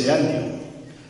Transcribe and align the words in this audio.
Ese 0.00 0.10
año, 0.10 0.40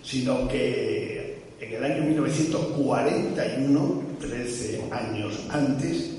sino 0.03 0.49
que 0.49 1.39
en 1.61 1.73
el 1.73 1.85
año 1.85 2.03
1941, 2.05 4.03
13 4.21 4.83
años 4.91 5.39
antes, 5.51 6.11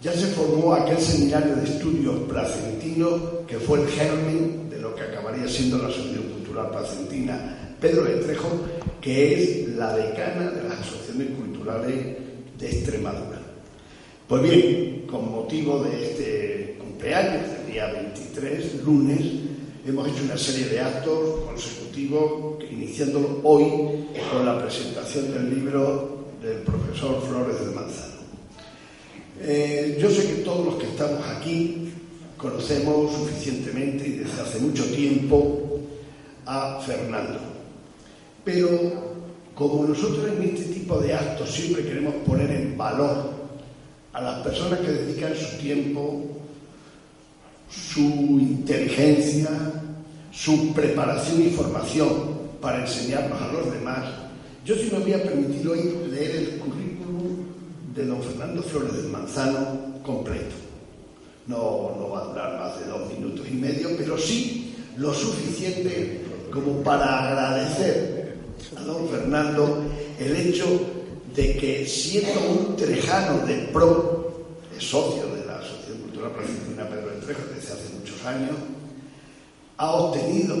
ya 0.00 0.12
se 0.12 0.26
formó 0.28 0.72
aquel 0.74 0.98
seminario 0.98 1.54
de 1.56 1.64
estudios 1.64 2.16
placentino 2.28 3.46
que 3.46 3.58
fue 3.58 3.82
el 3.82 3.88
germen 3.88 4.70
de 4.70 4.78
lo 4.78 4.94
que 4.94 5.02
acabaría 5.02 5.46
siendo 5.46 5.78
la 5.78 5.88
Asociación 5.88 6.24
Cultural 6.24 6.70
Placentina 6.70 7.76
Pedro 7.80 8.04
de 8.04 8.16
Trejo, 8.16 8.48
que 9.00 9.34
es 9.34 9.68
la 9.76 9.96
decana 9.96 10.50
de 10.50 10.68
las 10.68 10.80
asociaciones 10.80 11.28
culturales 11.36 11.94
de 12.58 12.66
Extremadura. 12.66 13.40
Pues 14.26 14.42
bien, 14.42 15.04
con 15.10 15.30
motivo 15.30 15.84
de 15.84 16.02
este 16.02 16.76
cumpleaños, 16.78 17.42
del 17.42 17.72
día 17.72 17.92
23, 17.92 18.82
lunes, 18.84 19.41
hemos 19.84 20.08
hecho 20.08 20.24
una 20.24 20.38
serie 20.38 20.66
de 20.66 20.80
actos 20.80 21.40
consecutivos, 21.46 22.62
iniciándolo 22.70 23.40
hoy 23.42 24.06
con 24.30 24.46
la 24.46 24.62
presentación 24.62 25.32
del 25.32 25.54
libro 25.54 26.26
del 26.40 26.58
profesor 26.58 27.20
Flores 27.22 27.58
del 27.60 27.74
Manzano. 27.74 28.12
Eh, 29.40 29.98
yo 30.00 30.08
sé 30.08 30.26
que 30.28 30.42
todos 30.42 30.66
los 30.66 30.74
que 30.76 30.86
estamos 30.86 31.20
aquí 31.26 31.92
conocemos 32.36 33.12
suficientemente 33.12 34.06
y 34.06 34.12
desde 34.18 34.40
hace 34.40 34.58
mucho 34.60 34.84
tiempo 34.86 35.80
a 36.46 36.80
Fernando, 36.80 37.40
pero 38.44 38.68
como 39.54 39.84
nosotros 39.84 40.28
en 40.28 40.42
este 40.42 40.74
tipo 40.74 40.98
de 40.98 41.14
actos 41.14 41.50
siempre 41.50 41.84
queremos 41.84 42.14
poner 42.26 42.50
en 42.50 42.76
valor 42.76 43.32
a 44.12 44.20
las 44.20 44.42
personas 44.42 44.80
que 44.80 44.92
dedican 44.92 45.34
su 45.34 45.56
tiempo 45.58 46.41
su 47.72 48.00
inteligencia, 48.00 49.48
su 50.30 50.72
preparación 50.72 51.42
y 51.42 51.50
formación 51.50 52.42
para 52.60 52.82
enseñarnos 52.82 53.40
a 53.40 53.52
los 53.52 53.72
demás, 53.72 54.04
yo 54.64 54.74
sí 54.76 54.88
me 54.92 55.00
voy 55.00 55.12
a 55.14 55.22
permitir 55.22 55.66
hoy 55.68 55.94
leer 56.10 56.36
el 56.36 56.58
currículum 56.58 57.38
de 57.94 58.06
don 58.06 58.22
Fernando 58.22 58.62
Flores 58.62 58.94
del 58.94 59.08
Manzano 59.08 60.00
completo. 60.04 60.54
No, 61.46 61.96
no 61.98 62.10
va 62.10 62.20
a 62.20 62.24
durar 62.26 62.58
más 62.58 62.78
de 62.78 62.86
dos 62.86 63.12
minutos 63.12 63.46
y 63.50 63.54
medio, 63.54 63.90
pero 63.96 64.16
sí 64.16 64.74
lo 64.96 65.12
suficiente 65.12 66.20
como 66.52 66.82
para 66.82 67.30
agradecer 67.30 68.36
a 68.76 68.82
don 68.82 69.08
Fernando 69.08 69.82
el 70.20 70.36
hecho 70.36 70.66
de 71.34 71.56
que 71.56 71.86
siendo 71.86 72.40
un 72.50 72.76
trejano 72.76 73.44
de 73.46 73.54
pro, 73.72 74.46
es 74.76 74.84
socio 74.84 75.26
de 75.31 75.31
la 76.22 76.28
Placentina 76.28 76.88
Pedro 76.88 77.10
de 77.10 77.20
Trejo 77.26 77.42
desde 77.54 77.72
hace 77.72 77.94
muchos 77.98 78.24
años, 78.24 78.56
ha 79.76 79.92
obtenido 79.92 80.56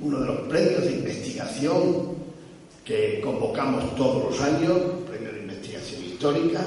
uno 0.00 0.20
de 0.20 0.26
los 0.26 0.40
premios 0.48 0.82
de 0.82 0.92
investigación 0.92 2.12
que 2.84 3.20
convocamos 3.22 3.94
todos 3.96 4.30
los 4.30 4.40
años, 4.40 4.78
premio 5.08 5.32
de 5.32 5.40
investigación 5.40 6.04
histórica. 6.04 6.60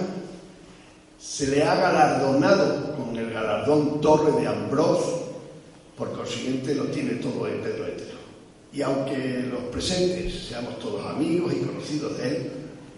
Se 1.19 1.47
le 1.47 1.63
ha 1.63 1.75
galardonado 1.75 2.95
con 2.95 3.15
el 3.17 3.31
galardón 3.31 3.99
Torre 4.01 4.39
de 4.41 4.47
Ambrós, 4.47 4.99
por 5.97 6.11
consiguiente 6.11 6.75
lo 6.75 6.85
tiene 6.85 7.15
todo 7.15 7.47
el 7.47 7.55
Pedro 7.55 7.85
Hetero. 7.85 8.17
Y 8.73 8.81
aunque 8.81 9.45
los 9.49 9.63
presentes 9.71 10.47
seamos 10.49 10.79
todos 10.79 11.05
amigos 11.05 11.53
y 11.53 11.65
conocidos 11.65 12.17
de 12.17 12.27
él, 12.27 12.51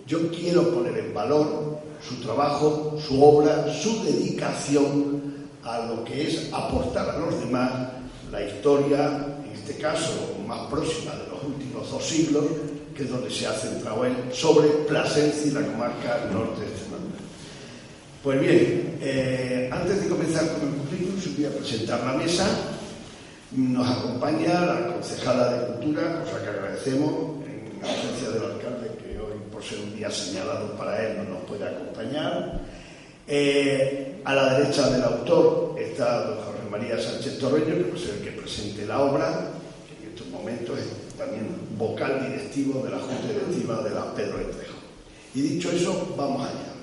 yo 0.07 0.31
quiero 0.31 0.73
poner 0.73 0.97
en 0.97 1.13
valor 1.13 1.79
su 2.01 2.15
trabajo, 2.21 2.97
su 2.99 3.23
obra, 3.23 3.71
su 3.71 4.03
dedicación 4.03 5.26
a 5.67 5.85
lo 5.85 6.03
que 6.03 6.27
es 6.27 6.49
aportar 6.53 7.09
a 7.09 7.19
los 7.19 7.39
demás 7.39 7.71
la 8.31 8.41
historia, 8.41 9.25
en 9.45 9.51
este 9.53 9.77
caso 9.77 10.37
más 10.47 10.67
próxima 10.69 11.11
de 11.13 11.27
los 11.29 11.43
últimos 11.43 11.91
dos 11.91 12.03
siglos, 12.03 12.45
que 12.95 13.03
es 13.03 13.09
donde 13.09 13.29
se 13.29 13.47
ha 13.47 13.53
centrado 13.53 14.05
él, 14.05 14.15
sobre 14.31 14.67
Plasencia 14.87 15.47
y 15.47 15.51
la 15.51 15.61
comarca 15.61 16.27
norte 16.31 16.61
de 16.61 16.67
Extremadura. 16.67 17.17
Pues 18.23 18.41
bien, 18.41 18.97
eh, 19.01 19.69
antes 19.71 20.03
de 20.03 20.09
comenzar 20.09 20.47
con 20.53 20.69
el 20.69 20.75
currículum, 20.75 21.35
voy 21.35 21.45
a 21.45 21.49
presentar 21.49 22.03
la 22.03 22.13
mesa. 22.13 22.47
Nos 23.51 23.87
acompaña 23.87 24.65
la 24.65 24.87
concejala 24.93 25.53
de 25.53 25.67
Cultura, 25.67 26.23
cosa 26.23 26.43
que 26.43 26.49
agradecemos, 26.49 27.13
en 27.45 27.79
ausencia 27.81 28.29
del 28.31 28.51
alcalde, 28.51 28.91
que 28.97 29.19
hoy, 29.19 29.39
por 29.51 29.63
ser 29.63 29.79
un 29.79 29.95
día 29.95 30.09
señalado 30.09 30.75
para 30.75 31.01
él, 31.05 31.17
no 31.19 31.35
nos 31.35 31.43
puede 31.43 31.65
acompañar. 31.65 32.59
Eh, 33.29 34.21
a 34.23 34.33
la 34.33 34.57
derecha 34.57 34.89
del 34.89 35.03
autor 35.03 35.75
está 35.77 36.27
don 36.27 36.37
Jorge 36.37 36.69
María 36.71 36.97
Sánchez 36.97 37.39
Torreño, 37.39 37.75
que 37.75 37.97
es 37.97 38.09
el 38.09 38.21
que 38.23 38.31
presente 38.31 38.85
la 38.85 39.01
obra, 39.01 39.51
que 39.85 40.05
en 40.05 40.13
estos 40.13 40.27
momentos 40.27 40.79
es 40.79 41.17
también 41.17 41.47
vocal 41.77 42.25
directivo 42.25 42.83
de 42.83 42.91
la 42.91 42.99
Junta 42.99 43.27
Directiva 43.27 43.83
de 43.83 43.89
la 43.89 44.13
Pedro 44.15 44.39
Entrejo. 44.39 44.77
Y 45.35 45.41
dicho 45.41 45.71
eso, 45.71 46.15
vamos 46.17 46.41
allá. 46.41 46.73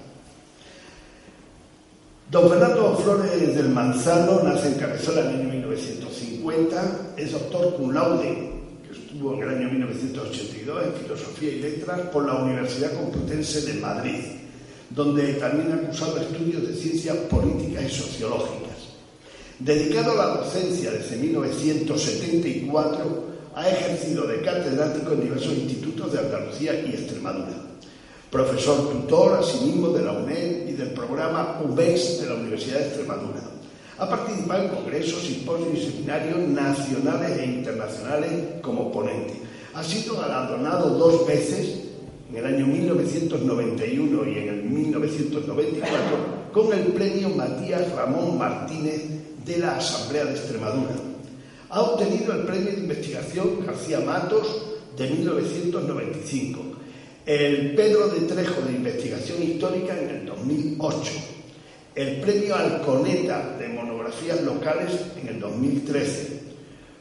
Don 2.31 2.51
Fernando 2.51 2.97
Flores 2.97 3.55
del 3.55 3.69
Manzano 3.71 4.43
nace 4.43 4.69
en 4.69 4.75
Cabezola 4.75 5.21
en 5.23 5.29
el 5.29 5.41
año 5.41 5.49
1950, 5.49 7.15
es 7.17 7.33
doctor 7.33 7.77
cum 7.77 7.93
laude, 7.93 8.51
que 8.87 8.93
estuvo 8.93 9.35
en 9.35 9.43
el 9.43 9.49
año 9.49 9.71
1982 9.71 10.85
en 10.85 10.93
Filosofía 10.95 11.51
y 11.53 11.61
Letras 11.61 12.01
por 12.13 12.27
la 12.27 12.35
Universidad 12.35 12.93
Complutense 12.93 13.63
de 13.63 13.81
Madrid, 13.81 14.25
donde 14.95 15.35
también 15.35 15.73
ha 15.73 15.81
cursado 15.87 16.19
estudios 16.19 16.69
de 16.69 16.75
ciencias 16.75 17.17
políticas 17.29 17.85
y 17.85 17.95
sociológicas. 17.95 18.63
Dedicado 19.59 20.13
a 20.13 20.17
la 20.17 20.27
docencia 20.37 20.91
desde 20.91 21.17
1974, 21.17 23.35
ha 23.55 23.69
ejercido 23.69 24.27
de 24.27 24.43
catedrático 24.43 25.13
en 25.13 25.23
diversos 25.23 25.53
institutos 25.53 26.13
de 26.13 26.19
Andalucía 26.19 26.75
y 26.75 26.91
Extremadura 26.91 27.65
profesor 28.35 28.91
tutor 28.91 29.39
asimismo 29.39 29.91
de 29.91 30.03
la 30.03 30.11
UNED 30.11 30.67
y 30.67 30.73
del 30.73 30.91
programa 30.91 31.61
UBEX 31.65 32.21
de 32.21 32.27
la 32.27 32.35
Universidad 32.35 32.81
de 32.81 32.87
Extremadura. 32.87 33.41
Ha 33.97 34.11
participado 34.11 34.65
en 34.65 34.69
congresos, 34.71 35.23
simposios 35.23 35.79
y 35.79 35.85
seminarios 35.85 36.39
nacionales 36.49 37.39
e 37.39 37.45
internacionales 37.45 38.33
como 38.61 38.91
ponente. 38.91 39.41
Ha 39.73 39.85
sido 39.85 40.17
galardonado 40.17 40.99
dos 40.99 41.25
veces, 41.29 41.84
en 42.35 42.45
el 42.45 42.55
año 42.55 42.67
1991 42.67 44.29
y 44.29 44.39
en 44.39 44.49
el 44.49 44.63
1994, 44.65 46.51
con 46.53 46.73
el 46.73 46.87
premio 46.87 47.29
Matías 47.31 47.93
Ramón 47.93 48.37
Martínez 48.37 49.03
de 49.47 49.59
la 49.59 49.77
Asamblea 49.77 50.25
de 50.25 50.33
Extremadura. 50.33 50.97
Ha 51.71 51.81
obtenido 51.81 52.33
el 52.33 52.41
premio 52.41 52.73
de 52.73 52.81
investigación 52.81 53.65
García 53.65 54.01
Matos 54.01 54.67
de 54.97 55.11
1995 55.11 56.75
el 57.27 57.75
Pedro 57.75 58.09
de 58.09 58.21
Trejo 58.27 58.61
de 58.63 58.73
Investigación 58.73 59.43
Histórica 59.43 59.99
en 59.99 60.11
el 60.11 60.27
2008, 60.27 61.13
el 61.95 62.21
Premio 62.21 62.55
Alconeta 62.55 63.57
de 63.59 63.69
Monografías 63.69 64.43
Locales 64.43 64.91
en 65.23 65.29
el 65.29 65.41
2013. 65.41 66.44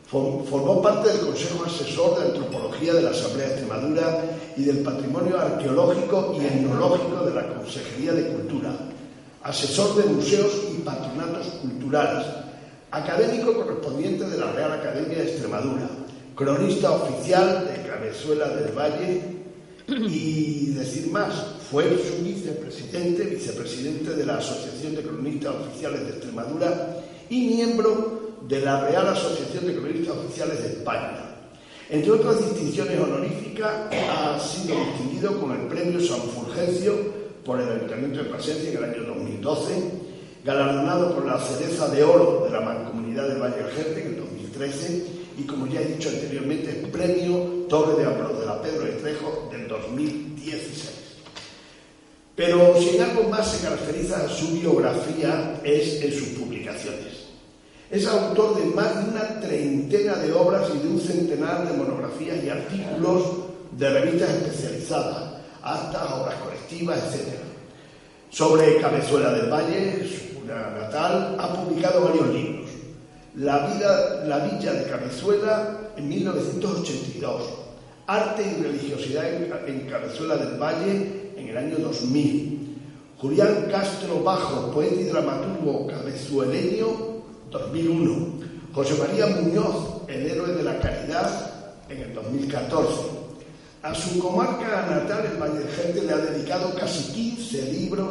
Formó 0.08 0.82
parte 0.82 1.10
del 1.10 1.22
Consejo 1.22 1.66
Asesor 1.66 2.20
de 2.20 2.26
Antropología 2.28 2.94
de 2.94 3.02
la 3.02 3.10
Asamblea 3.12 3.48
de 3.48 3.54
Extremadura 3.54 4.24
y 4.56 4.64
del 4.64 4.80
Patrimonio 4.80 5.40
Arqueológico 5.40 6.36
y 6.38 6.46
Etnológico 6.46 7.26
de 7.26 7.34
la 7.34 7.48
Consejería 7.48 8.14
de 8.14 8.28
Cultura, 8.28 8.72
asesor 9.42 9.96
de 9.96 10.14
museos 10.14 10.52
y 10.72 10.82
patronatos 10.82 11.48
culturales, 11.62 12.28
académico 12.92 13.56
correspondiente 13.56 14.30
de 14.30 14.38
la 14.38 14.52
Real 14.52 14.74
Academia 14.74 15.18
de 15.18 15.32
Extremadura, 15.32 15.90
cronista 16.36 16.92
oficial 16.92 17.68
de 17.68 17.88
Cabezuela 17.88 18.50
del 18.50 18.72
Valle 18.72 19.22
y 19.88 20.74
decir 20.74 21.12
más, 21.12 21.34
fue 21.72 21.86
su 21.86 22.24
vicepresidente, 22.24 23.24
vicepresidente 23.24 24.12
de 24.12 24.26
la 24.26 24.38
Asociación 24.38 24.96
de 24.96 25.02
Cronistas 25.02 25.56
Oficiales 25.56 26.06
de 26.06 26.10
Extremadura 26.12 26.98
y 27.30 27.48
miembro 27.48 28.23
de 28.48 28.60
la 28.60 28.81
Real 28.88 29.07
Asociación 29.07 29.68
de 29.68 29.75
Cronistas 29.78 30.18
Oficiales 30.18 30.62
de 30.63 30.69
España. 30.69 31.34
Entre 31.90 32.12
otras 32.12 32.40
distinciones 32.40 33.00
honoríficas, 33.00 33.72
ha 33.92 34.40
sido 34.40 34.75
distinguido 34.86 35.40
con 35.40 35.51
el 35.51 35.68
Premio 35.68 36.00
San 36.00 36.22
Fulgencio 36.22 36.94
por 37.45 37.60
el 37.60 37.69
Ayuntamiento 37.69 38.19
de 38.19 38.30
Plasencia 38.30 38.69
en 38.72 38.78
el 38.78 38.84
año 38.84 39.04
2012, 39.04 39.74
galardonado 40.44 41.16
por 41.16 41.25
la 41.25 41.40
Cereza 41.40 41.88
de 41.90 42.04
Oro 42.04 42.45
de 42.45 42.51
la 42.51 42.62
Mancomunidad 42.62 43.28
del 43.28 43.42
Valle 43.42 43.57
del 43.57 43.72
Jerte 43.72 44.01
en 44.01 44.07
el 44.07 44.18
2013 44.18 45.06
y, 45.38 45.44
como 45.44 45.68
ya 45.68 45.81
he 45.81 45.86
dicho 45.86 46.10
anteriormente, 46.10 46.88
Premio 46.92 47.66
Torre 47.69 48.01
de 48.01 48.06
Ambrós 48.06 48.40
de 48.40 48.45
la 48.45 48.62
Pedro 48.62 48.86
de 48.86 48.92
Trejo 48.94 49.50
del 49.51 49.68
2016. 49.68 51.04
Pero 52.36 52.75
si 52.80 52.95
en 52.95 53.04
algo 53.04 53.30
más 53.30 53.51
se 53.51 53.63
caracteriza 53.63 54.28
su 54.28 54.54
biografía 54.54 55.62
es 55.63 56.01
en 56.01 56.12
sus 56.12 56.28
publicaciones. 56.30 56.53
Es 57.94 58.07
autor 58.07 58.57
de 58.57 58.66
más 58.74 59.06
de 59.06 59.12
una 59.12 59.40
treintena 59.40 60.16
de 60.16 60.34
obras 60.34 60.68
y 60.74 60.80
de 60.80 60.88
un 60.88 61.00
centenar 61.00 61.68
de 61.68 61.78
monografías 61.78 62.44
y 62.44 62.50
artículos 62.50 63.22
de 63.78 63.88
revistas 63.88 64.31
especializadas, 64.31 65.34
actas, 65.62 66.12
obras 66.12 66.34
colectivas, 66.44 66.98
etc. 66.98 67.36
Sobre 68.31 68.81
Cabezuela 68.81 69.31
del 69.34 69.48
Valle, 69.48 70.10
su 70.10 70.44
natal, 70.44 71.36
ha 71.38 71.54
publicado 71.54 72.06
varios 72.06 72.30
libros. 72.30 72.69
La, 73.36 73.68
vida, 73.68 74.25
la 74.25 74.40
Villa 74.40 74.74
de 74.74 74.90
Cabezuela 74.90 75.78
en 75.95 76.10
1982, 76.10 77.44
Arte 78.07 78.56
y 78.57 78.63
Religiosidad 78.63 79.31
en, 79.68 79.81
Cabezuela 79.88 80.38
del 80.38 80.60
Valle 80.60 81.31
en 81.38 81.48
el 81.48 81.56
año 81.56 81.78
2000, 81.78 82.75
Julián 83.19 83.68
Castro 83.69 84.24
Bajo, 84.24 84.72
poeta 84.72 85.00
y 85.00 85.04
dramaturgo 85.04 85.86
cabezueleño, 85.86 87.12
2001, 87.54 88.74
José 88.74 88.96
María 88.96 89.28
Muñoz, 89.28 90.02
el 90.08 90.26
héroe 90.26 90.54
de 90.54 90.64
la 90.64 90.80
caridad, 90.80 91.54
en 91.88 92.02
el 92.02 92.14
2014. 92.14 92.92
A 93.84 93.94
su 93.94 94.20
comarca 94.20 94.88
natal, 94.90 95.30
el 95.32 95.42
Valle 95.42 95.60
de 95.60 95.72
Gente, 95.72 96.02
le 96.02 96.14
ha 96.14 96.18
dedicado 96.18 96.74
casi 96.76 97.14
15 97.14 97.72
libros 97.72 98.10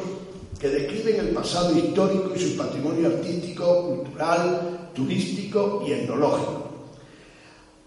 que 0.58 0.68
describen 0.68 1.18
el 1.18 1.28
pasado 1.30 1.76
histórico 1.76 2.32
y 2.34 2.38
su 2.38 2.56
patrimonio 2.56 3.08
artístico, 3.08 3.96
cultural, 3.96 4.90
turístico 4.94 5.84
y 5.86 5.92
etnológico. 5.92 6.70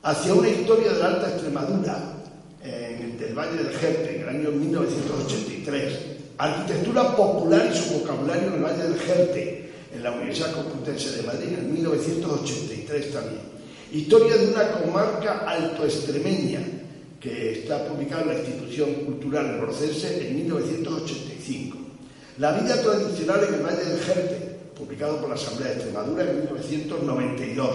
Hacia 0.03 0.33
una 0.33 0.49
historia 0.49 0.91
de 0.91 0.99
la 0.99 1.07
Alta 1.07 1.29
Extremadura, 1.29 2.15
en 2.63 3.17
el 3.21 3.33
Valle 3.33 3.63
del 3.63 3.73
Jerte, 3.73 4.15
en 4.15 4.21
el 4.23 4.29
año 4.29 4.51
1983. 4.51 5.99
Arquitectura 6.37 7.15
popular 7.15 7.69
y 7.71 7.77
su 7.77 7.99
vocabulario 7.99 8.47
en 8.47 8.53
el 8.55 8.63
Valle 8.63 8.83
del 8.83 8.99
Jerte, 8.99 9.71
en 9.95 10.03
la 10.03 10.11
Universidad 10.11 10.51
Complutense 10.51 11.11
de 11.17 11.23
Madrid, 11.23 11.53
en 11.57 11.73
1983 11.73 13.13
también. 13.13 13.41
Historia 13.93 14.35
de 14.35 14.47
una 14.47 14.71
comarca 14.71 15.45
altoextremeña, 15.47 16.59
que 17.19 17.53
está 17.53 17.87
publicada 17.87 18.23
en 18.23 18.27
la 18.27 18.33
Institución 18.35 18.93
Cultural 19.05 19.59
Rocense 19.61 20.27
en 20.27 20.35
1985. 20.35 21.77
La 22.37 22.51
vida 22.59 22.81
tradicional 22.81 23.45
en 23.47 23.53
el 23.55 23.61
Valle 23.61 23.83
del 23.83 23.99
Jerte, 23.99 24.55
publicado 24.77 25.21
por 25.21 25.29
la 25.29 25.35
Asamblea 25.35 25.69
de 25.69 25.75
Extremadura 25.75 26.23
en 26.23 26.39
1992. 26.41 27.69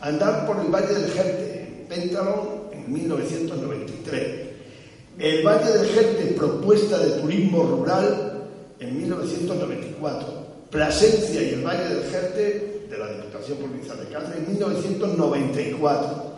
Andar 0.00 0.46
por 0.46 0.60
el 0.60 0.70
Valle 0.70 0.94
del 0.94 1.10
Jerte, 1.10 1.62
en 1.62 1.86
Péntalon, 1.88 2.70
en 2.72 2.92
1993. 2.92 4.50
El 5.18 5.44
Valle 5.44 5.72
del 5.72 5.86
Jerte, 5.88 6.34
propuesta 6.36 6.98
de 6.98 7.20
turismo 7.20 7.62
rural, 7.64 8.48
en 8.78 8.96
1994. 8.98 10.39
Plasencia 10.70 11.42
y 11.42 11.54
el 11.54 11.66
Valle 11.66 11.82
del 11.82 12.04
Jerte, 12.10 12.86
de 12.88 12.96
la 12.96 13.08
Diputación 13.08 13.58
Provincial 13.58 13.98
de 13.98 14.06
Cáceres, 14.06 14.38
en 14.38 14.52
1994. 14.52 16.30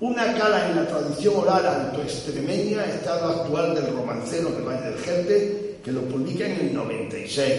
Una 0.00 0.34
cala 0.38 0.70
en 0.70 0.76
la 0.76 0.86
tradición 0.86 1.34
oral 1.36 1.66
altoextremeña, 1.66 2.86
estado 2.86 3.28
actual 3.28 3.74
del 3.74 3.92
romancero 3.92 4.50
del 4.52 4.62
Valle 4.62 4.90
del 4.90 4.98
Jerte, 4.98 5.76
que 5.84 5.92
lo 5.92 6.00
publica 6.02 6.46
en 6.46 6.68
el 6.68 6.74
96. 6.74 7.52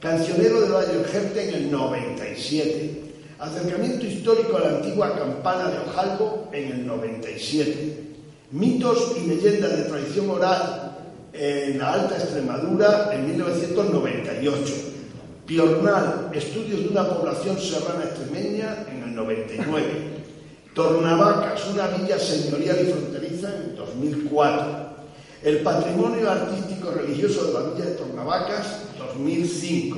Cancionero 0.00 0.60
de 0.60 0.68
Valle 0.70 1.04
Gente 1.04 1.48
en 1.48 1.54
el 1.54 1.70
97. 1.70 3.02
Acercamiento 3.38 4.06
histórico 4.06 4.56
a 4.56 4.60
la 4.60 4.68
antigua 4.70 5.16
campana 5.16 5.70
de 5.70 5.78
Ojalvo 5.78 6.48
en 6.52 6.72
el 6.72 6.86
97. 6.86 8.04
Mitos 8.50 9.12
y 9.22 9.28
leyendas 9.28 9.76
de 9.76 9.84
tradición 9.84 10.30
oral 10.30 10.96
en 11.32 11.78
la 11.78 11.92
Alta 11.92 12.16
Extremadura 12.16 13.10
en 13.12 13.26
1998. 13.26 14.87
Piornal, 15.48 16.30
estudios 16.34 16.82
de 16.82 16.88
una 16.88 17.08
población 17.08 17.58
serrana 17.58 18.04
extremeña 18.04 18.84
en 18.92 19.02
el 19.02 19.14
99. 19.14 19.82
Tornavacas, 20.74 21.66
una 21.72 21.86
villa 21.86 22.18
señorial 22.18 22.76
y 22.82 22.92
fronteriza 22.92 23.56
en 23.56 23.74
2004. 23.74 24.88
El 25.42 25.60
patrimonio 25.60 26.30
artístico 26.30 26.90
religioso 26.90 27.46
de 27.46 27.54
la 27.54 27.70
villa 27.70 27.86
de 27.86 27.94
Tornavacas 27.94 28.82
2005. 28.98 29.96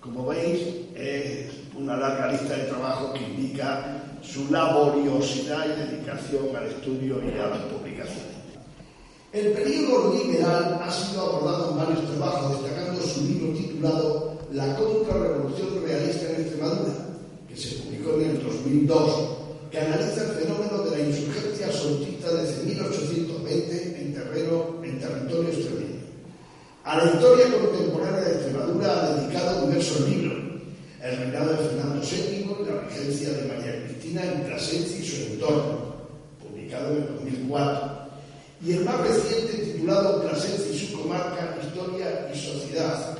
Como 0.00 0.26
veis, 0.26 0.62
es 0.96 1.52
una 1.78 1.96
larga 1.96 2.32
lista 2.32 2.56
de 2.56 2.64
trabajo 2.64 3.12
que 3.12 3.20
indica 3.20 4.02
su 4.20 4.50
laboriosidad 4.50 5.64
y 5.64 5.92
dedicación 5.92 6.56
al 6.56 6.66
estudio 6.66 7.22
y 7.24 7.38
a 7.38 7.46
las 7.46 7.60
publicaciones. 7.66 8.40
El 9.32 9.52
periodo 9.52 10.12
liberal 10.12 10.80
ha 10.82 10.90
sido 10.90 11.20
abordado 11.20 11.70
en 11.70 11.76
varios 11.76 12.04
trabajos, 12.10 12.64
destacando 12.64 13.00
su 13.00 13.20
libro 13.26 13.56
titulado 13.56 14.29
La 14.52 14.74
contrarrevolución 14.74 15.84
realista 15.84 16.28
en 16.28 16.40
Extremadura, 16.42 16.92
que 17.48 17.56
se 17.56 17.76
publicó 17.76 18.14
en 18.14 18.30
el 18.30 18.42
2000 18.42 18.86
2002, 18.86 19.38
que 19.70 19.78
analiza 19.78 20.24
el 20.24 20.42
fenómeno 20.42 20.82
de 20.82 20.90
la 20.90 21.08
insurgencia 21.08 21.70
soltista 21.70 22.32
desde 22.32 22.64
1820 22.64 24.00
en, 24.00 24.14
terreno, 24.14 24.82
en 24.82 24.98
territorio 24.98 25.50
extremeño. 25.50 26.00
A 26.82 26.98
la 26.98 27.12
historia 27.12 27.46
contemporánea 27.46 28.20
de 28.22 28.32
Extremadura 28.32 28.92
ha 28.92 29.14
dedicado 29.14 29.66
diversos 29.66 30.08
libros. 30.08 30.38
El 31.00 31.16
reinado 31.16 31.50
de 31.50 31.56
Fernando 31.56 32.00
VII 32.00 32.40
y 32.40 32.70
la 32.70 32.80
regencia 32.82 33.30
de 33.30 33.48
María 33.48 33.84
Cristina 33.84 34.24
en 34.24 34.42
Plasencia 34.42 34.98
y 34.98 35.06
su 35.06 35.32
entorno, 35.32 35.94
publicado 36.42 36.90
en 36.90 37.02
el 37.02 37.06
2004. 37.06 38.00
Y 38.66 38.72
el 38.72 38.84
más 38.84 39.00
reciente, 39.00 39.58
titulado 39.58 40.22
Plasencia 40.22 40.74
y 40.74 40.78
su 40.78 41.00
comarca, 41.00 41.56
Historia 41.62 42.30
y 42.34 42.36
Sociedad, 42.36 43.19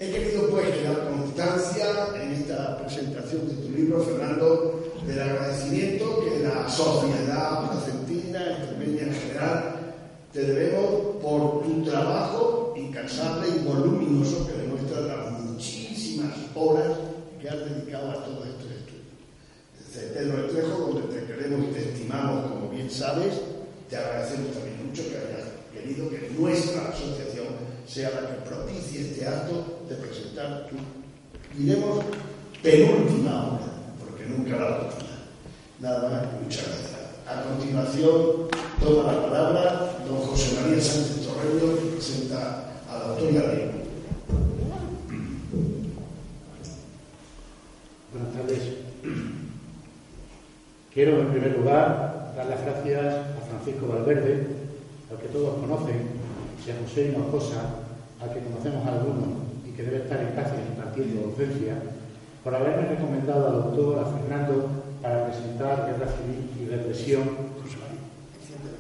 He 0.04 0.12
querido 0.12 0.50
pues 0.50 0.68
quedar 0.68 1.08
constancia 1.08 1.86
en 2.22 2.34
esta 2.34 2.78
presentación 2.78 3.48
de 3.48 3.54
tu 3.54 3.70
libro, 3.70 4.04
Fernando, 4.04 4.84
del 5.08 5.18
agradecimiento 5.18 6.20
que 6.20 6.40
la 6.40 6.68
sociedad 6.68 7.72
placentina, 7.72 8.58
extremeña 8.58 9.04
en 9.04 9.14
general, 9.14 9.76
te 10.34 10.44
debemos 10.44 11.16
por 11.22 11.64
tu 11.64 11.84
trabajo 11.84 12.74
incansable 12.76 13.48
y 13.48 13.66
voluminoso 13.66 14.46
que 14.46 14.62
demuestra 14.62 15.00
las 15.02 15.40
muchísimas 15.40 16.34
horas 16.54 16.98
que 17.42 17.48
has 17.48 17.60
dedicado 17.60 18.12
a 18.12 18.26
todo 18.26 18.44
esto 18.44 18.64
Pedro 20.14 20.48
Trejo, 20.48 20.78
donde 20.92 21.20
te 21.20 21.26
queremos 21.26 21.70
y 21.70 21.74
te 21.74 21.80
estimamos, 21.92 22.52
como 22.52 22.70
bien 22.70 22.90
sabes, 22.90 23.36
te 23.90 23.96
agradecemos 23.96 24.54
también 24.54 24.88
mucho 24.88 25.04
que 25.04 25.18
hayas 25.18 25.48
querido 25.72 26.10
que 26.10 26.30
nuestra 26.38 26.90
asociación 26.90 27.33
sea 27.88 28.10
la 28.12 28.28
que 28.28 28.50
propicie 28.50 29.02
este 29.02 29.28
acto 29.28 29.84
de 29.90 29.96
presentar 29.96 30.68
tu, 30.70 30.76
diremos, 31.58 32.04
penúltima 32.62 33.48
obra, 33.48 33.74
porque 34.00 34.26
nunca 34.26 34.58
la 34.58 34.80
última. 34.80 35.10
Nada 35.80 36.10
más, 36.10 36.42
muchas 36.42 36.66
gracias. 36.66 36.94
A 37.28 37.44
continuación, 37.44 38.48
toma 38.80 39.12
la 39.12 39.22
palabra 39.22 39.96
don 40.08 40.18
José 40.18 40.60
María 40.62 40.82
Sánchez 40.82 41.28
Torreño, 41.28 41.76
que 41.76 41.96
presenta 41.96 42.66
a 42.90 42.98
la 42.98 43.06
autora 43.06 43.48
de 43.50 43.84
Buenas 48.14 48.34
tardes. 48.34 48.62
Quiero, 50.94 51.22
en 51.22 51.32
primer 51.32 51.58
lugar, 51.58 52.34
dar 52.38 52.46
las 52.46 52.62
gracias 52.62 53.16
a 53.16 53.42
Francisco 53.50 53.88
Valverde, 53.88 54.48
al 55.12 55.18
que 55.18 55.28
todos 55.30 55.60
conocen, 55.60 56.23
y 56.66 56.72
a 56.72 56.76
José 56.82 57.10
Hinojosa, 57.10 57.84
al 58.22 58.34
que 58.34 58.40
conocemos 58.40 58.86
algunos 58.88 59.44
y 59.68 59.72
que 59.72 59.84
debe 59.84 59.98
estar 59.98 60.20
en 60.22 60.36
Cáceres 60.36 60.66
impartiendo 60.70 61.28
docencia, 61.28 61.76
por 62.44 62.56
haberme 62.56 62.88
recomendado 62.90 63.48
al 63.48 63.54
doctor, 63.54 64.00
a 64.00 64.06
Fernando, 64.06 64.70
para 65.02 65.28
presentar 65.28 65.88
Guerra 65.88 66.12
Civil 66.12 66.50
y 66.60 66.70
Represión 66.70 67.24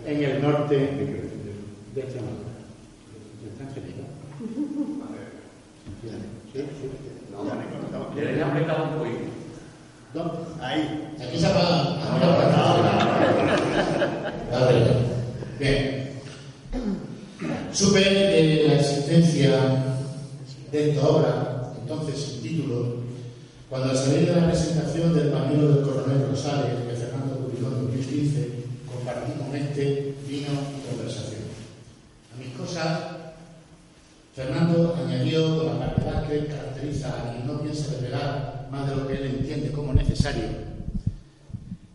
en 0.05 0.23
el 0.23 0.41
norte 0.41 0.75
de 0.75 2.01
Extremadura. 2.01 2.53
¿Está 3.47 3.63
¿Sí? 6.51 6.59
¿Sí? 6.59 6.63
No, 7.31 7.43
le 8.15 8.39
he 8.39 8.43
un 8.43 8.97
poquito. 8.97 9.33
Ahí. 10.61 11.09
Aquí 11.19 11.39
se 11.39 11.47
apaga. 11.47 11.97
Bien. 15.59 16.03
Supe 17.71 17.99
de 17.99 18.67
la 18.67 18.75
de 19.51 20.91
esta 20.91 21.07
obra, 21.07 21.73
entonces 21.81 22.17
sin 22.17 22.41
título, 22.41 23.03
cuando 23.69 23.89
al 23.89 23.97
salir 23.97 24.27
de 24.27 24.39
la 24.39 24.47
presentación 24.47 25.13
del 25.13 25.29
pañuelo 25.29 25.75
del 25.75 25.85
coronel 25.85 26.27
Rosales, 26.29 26.75
que 26.87 26.95
Fernando 26.95 27.39
publicó 27.39 27.67
en 27.67 27.85
2015, 27.85 28.49
compartí 28.87 29.31
con 29.33 29.55
este 29.55 30.15
vino 30.27 30.51
y 30.51 30.89
conversación. 30.89 31.41
A 32.33 32.39
mis 32.39 32.55
cosas, 32.55 32.99
Fernando 34.33 34.95
añadió 34.95 35.57
con 35.57 35.79
la 35.79 35.93
claridad 35.93 36.27
que 36.27 36.45
caracteriza 36.47 37.09
a 37.09 37.31
quien 37.33 37.47
no 37.47 37.59
piensa 37.61 37.91
desvelar 37.91 38.67
más 38.71 38.89
de 38.89 38.95
lo 38.95 39.07
que 39.07 39.13
él 39.15 39.25
entiende 39.39 39.71
como 39.71 39.93
necesario, 39.93 40.45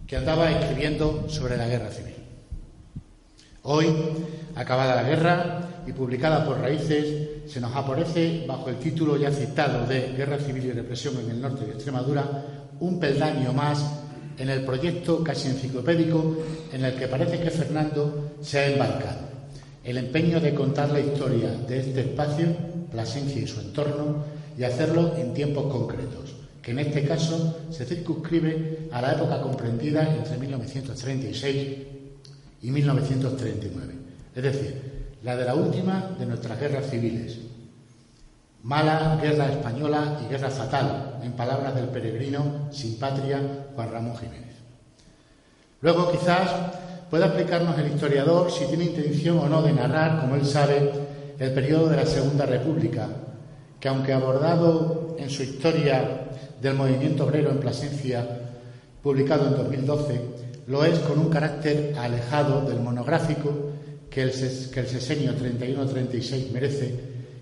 que 0.07 0.17
andaba 0.17 0.51
escribiendo 0.51 1.25
sobre 1.29 1.57
la 1.57 1.67
guerra 1.67 1.91
civil. 1.91 2.15
Hoy, 3.63 3.87
acabada 4.55 4.97
la 4.97 5.09
guerra 5.09 5.61
y 5.87 5.93
publicada 5.93 6.45
por 6.45 6.61
Raíces, 6.61 7.28
se 7.49 7.61
nos 7.61 7.75
aparece 7.75 8.45
bajo 8.47 8.69
el 8.69 8.77
título 8.77 9.17
ya 9.17 9.31
citado 9.31 9.87
de 9.87 10.13
Guerra 10.17 10.39
Civil 10.39 10.67
y 10.67 10.73
Represión 10.73 11.17
en 11.19 11.31
el 11.31 11.41
norte 11.41 11.65
de 11.65 11.73
Extremadura 11.73 12.45
un 12.81 13.01
peldaño 13.01 13.53
más 13.53 13.85
en 14.39 14.51
el 14.51 14.65
proyecto 14.65 15.25
casi 15.25 15.49
enciclopédico 15.49 16.37
en 16.73 16.85
el 16.85 16.95
que 16.95 17.09
parece 17.09 17.41
que 17.41 17.51
Fernando 17.51 18.33
se 18.41 18.59
ha 18.59 18.67
embarcado. 18.69 19.21
El 19.83 19.99
empeño 19.99 20.39
de 20.41 20.55
contar 20.55 20.91
la 20.91 21.01
historia 21.01 21.51
de 21.51 21.81
este 21.81 22.01
espacio, 22.03 22.47
Plasencia 22.91 23.43
y 23.43 23.47
su 23.47 23.61
entorno, 23.61 24.25
y 24.57 24.65
hacerlo 24.65 25.15
en 25.17 25.35
tiempos 25.35 25.73
concretos 25.73 26.35
que 26.69 26.73
en 26.73 26.81
este 26.81 27.03
caso 27.09 27.61
se 27.71 27.87
circunscribe 27.87 28.91
a 28.93 29.01
la 29.01 29.13
época 29.13 29.41
comprendida 29.41 30.15
entre 30.15 30.37
1936 30.37 31.79
y 32.61 32.71
1939, 32.71 33.95
es 34.35 34.43
decir, 34.43 34.98
la 35.23 35.37
de 35.37 35.45
la 35.45 35.55
última 35.55 36.11
de 36.19 36.27
nuestras 36.27 36.59
guerras 36.61 36.91
civiles. 36.91 37.39
Mala 38.63 39.19
guerra 39.21 39.51
española 39.51 40.19
y 40.25 40.31
guerra 40.31 40.51
fatal, 40.51 41.21
en 41.23 41.33
palabras 41.33 41.75
del 41.75 41.89
peregrino 41.89 42.69
sin 42.71 42.99
patria 42.99 43.41
Juan 43.75 43.93
Ramón 43.93 44.17
Jiménez. 44.17 44.57
Luego 45.81 46.11
quizás 46.11 46.51
pueda 47.11 47.27
explicarnos 47.27 47.79
el 47.79 47.89
historiador 47.89 48.51
si 48.51 48.67
tiene 48.67 48.85
intención 48.85 49.39
o 49.39 49.49
no 49.49 49.63
de 49.63 49.73
narrar, 49.73 50.21
como 50.21 50.35
él 50.35 50.45
sabe, 50.45 50.93
el 51.39 51.53
periodo 51.53 51.89
de 51.89 51.97
la 51.97 52.07
Segunda 52.07 52.47
República, 52.47 53.09
que 53.79 53.89
aunque 53.89 54.13
abordado 54.13 55.17
en 55.19 55.31
su 55.31 55.43
historia 55.45 56.27
del 56.61 56.75
movimiento 56.75 57.25
obrero 57.25 57.51
en 57.51 57.61
Plasencia, 57.61 58.27
publicado 59.03 59.47
en 59.47 59.57
2012, 59.57 60.21
lo 60.67 60.85
es 60.85 60.99
con 60.99 61.19
un 61.19 61.31
carácter 61.31 61.95
alejado 61.97 62.63
del 62.63 62.81
monográfico 62.81 63.69
que 64.19 64.25
el, 64.25 64.33
que 64.73 64.81
el 64.81 64.89
sesenio 64.89 65.33
31-36 65.33 66.51
merece 66.51 66.93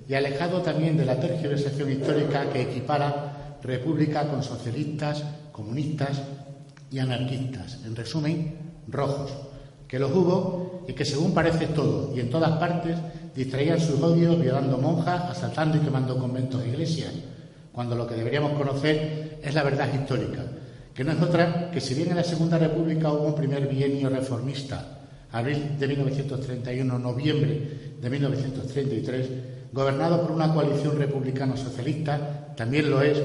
y 0.06 0.12
alejado 0.12 0.60
también 0.60 0.94
de 0.98 1.06
la 1.06 1.18
tergiversación 1.18 1.90
histórica 1.90 2.50
que 2.50 2.60
equipara 2.60 3.56
república 3.62 4.28
con 4.28 4.42
socialistas, 4.42 5.24
comunistas 5.52 6.20
y 6.90 6.98
anarquistas. 6.98 7.78
En 7.86 7.96
resumen, 7.96 8.58
rojos, 8.88 9.32
que 9.88 9.98
los 9.98 10.12
hubo 10.12 10.84
y 10.86 10.92
que 10.92 11.06
según 11.06 11.32
parece 11.32 11.68
todo 11.68 12.14
y 12.14 12.20
en 12.20 12.28
todas 12.28 12.58
partes 12.58 12.98
distraían 13.34 13.80
sus 13.80 13.98
odios 14.02 14.38
violando 14.38 14.76
monjas, 14.76 15.30
asaltando 15.30 15.78
y 15.78 15.80
quemando 15.80 16.18
conventos 16.18 16.62
e 16.62 16.68
iglesias 16.68 17.14
cuando 17.72 17.96
lo 17.96 18.06
que 18.06 18.16
deberíamos 18.16 18.52
conocer 18.52 19.38
es 19.42 19.54
la 19.54 19.62
verdad 19.62 19.88
histórica, 19.94 20.44
que 20.92 21.04
no 21.04 21.12
es 21.12 21.22
otra 21.22 21.70
que 21.70 21.80
si 21.80 21.94
bien 21.94 22.10
en 22.10 22.16
la 22.16 22.24
Segunda 22.24 22.58
República 22.58 23.10
hubo 23.14 23.28
un 23.28 23.34
primer 23.34 23.66
bienio 23.66 24.10
reformista, 24.10 24.95
abril 25.36 25.78
de 25.78 25.88
1931, 25.88 26.98
noviembre 26.98 27.94
de 28.00 28.10
1933, 28.10 29.28
gobernado 29.72 30.22
por 30.22 30.32
una 30.32 30.52
coalición 30.52 30.98
republicano-socialista, 30.98 32.54
también 32.56 32.90
lo 32.90 33.02
es 33.02 33.20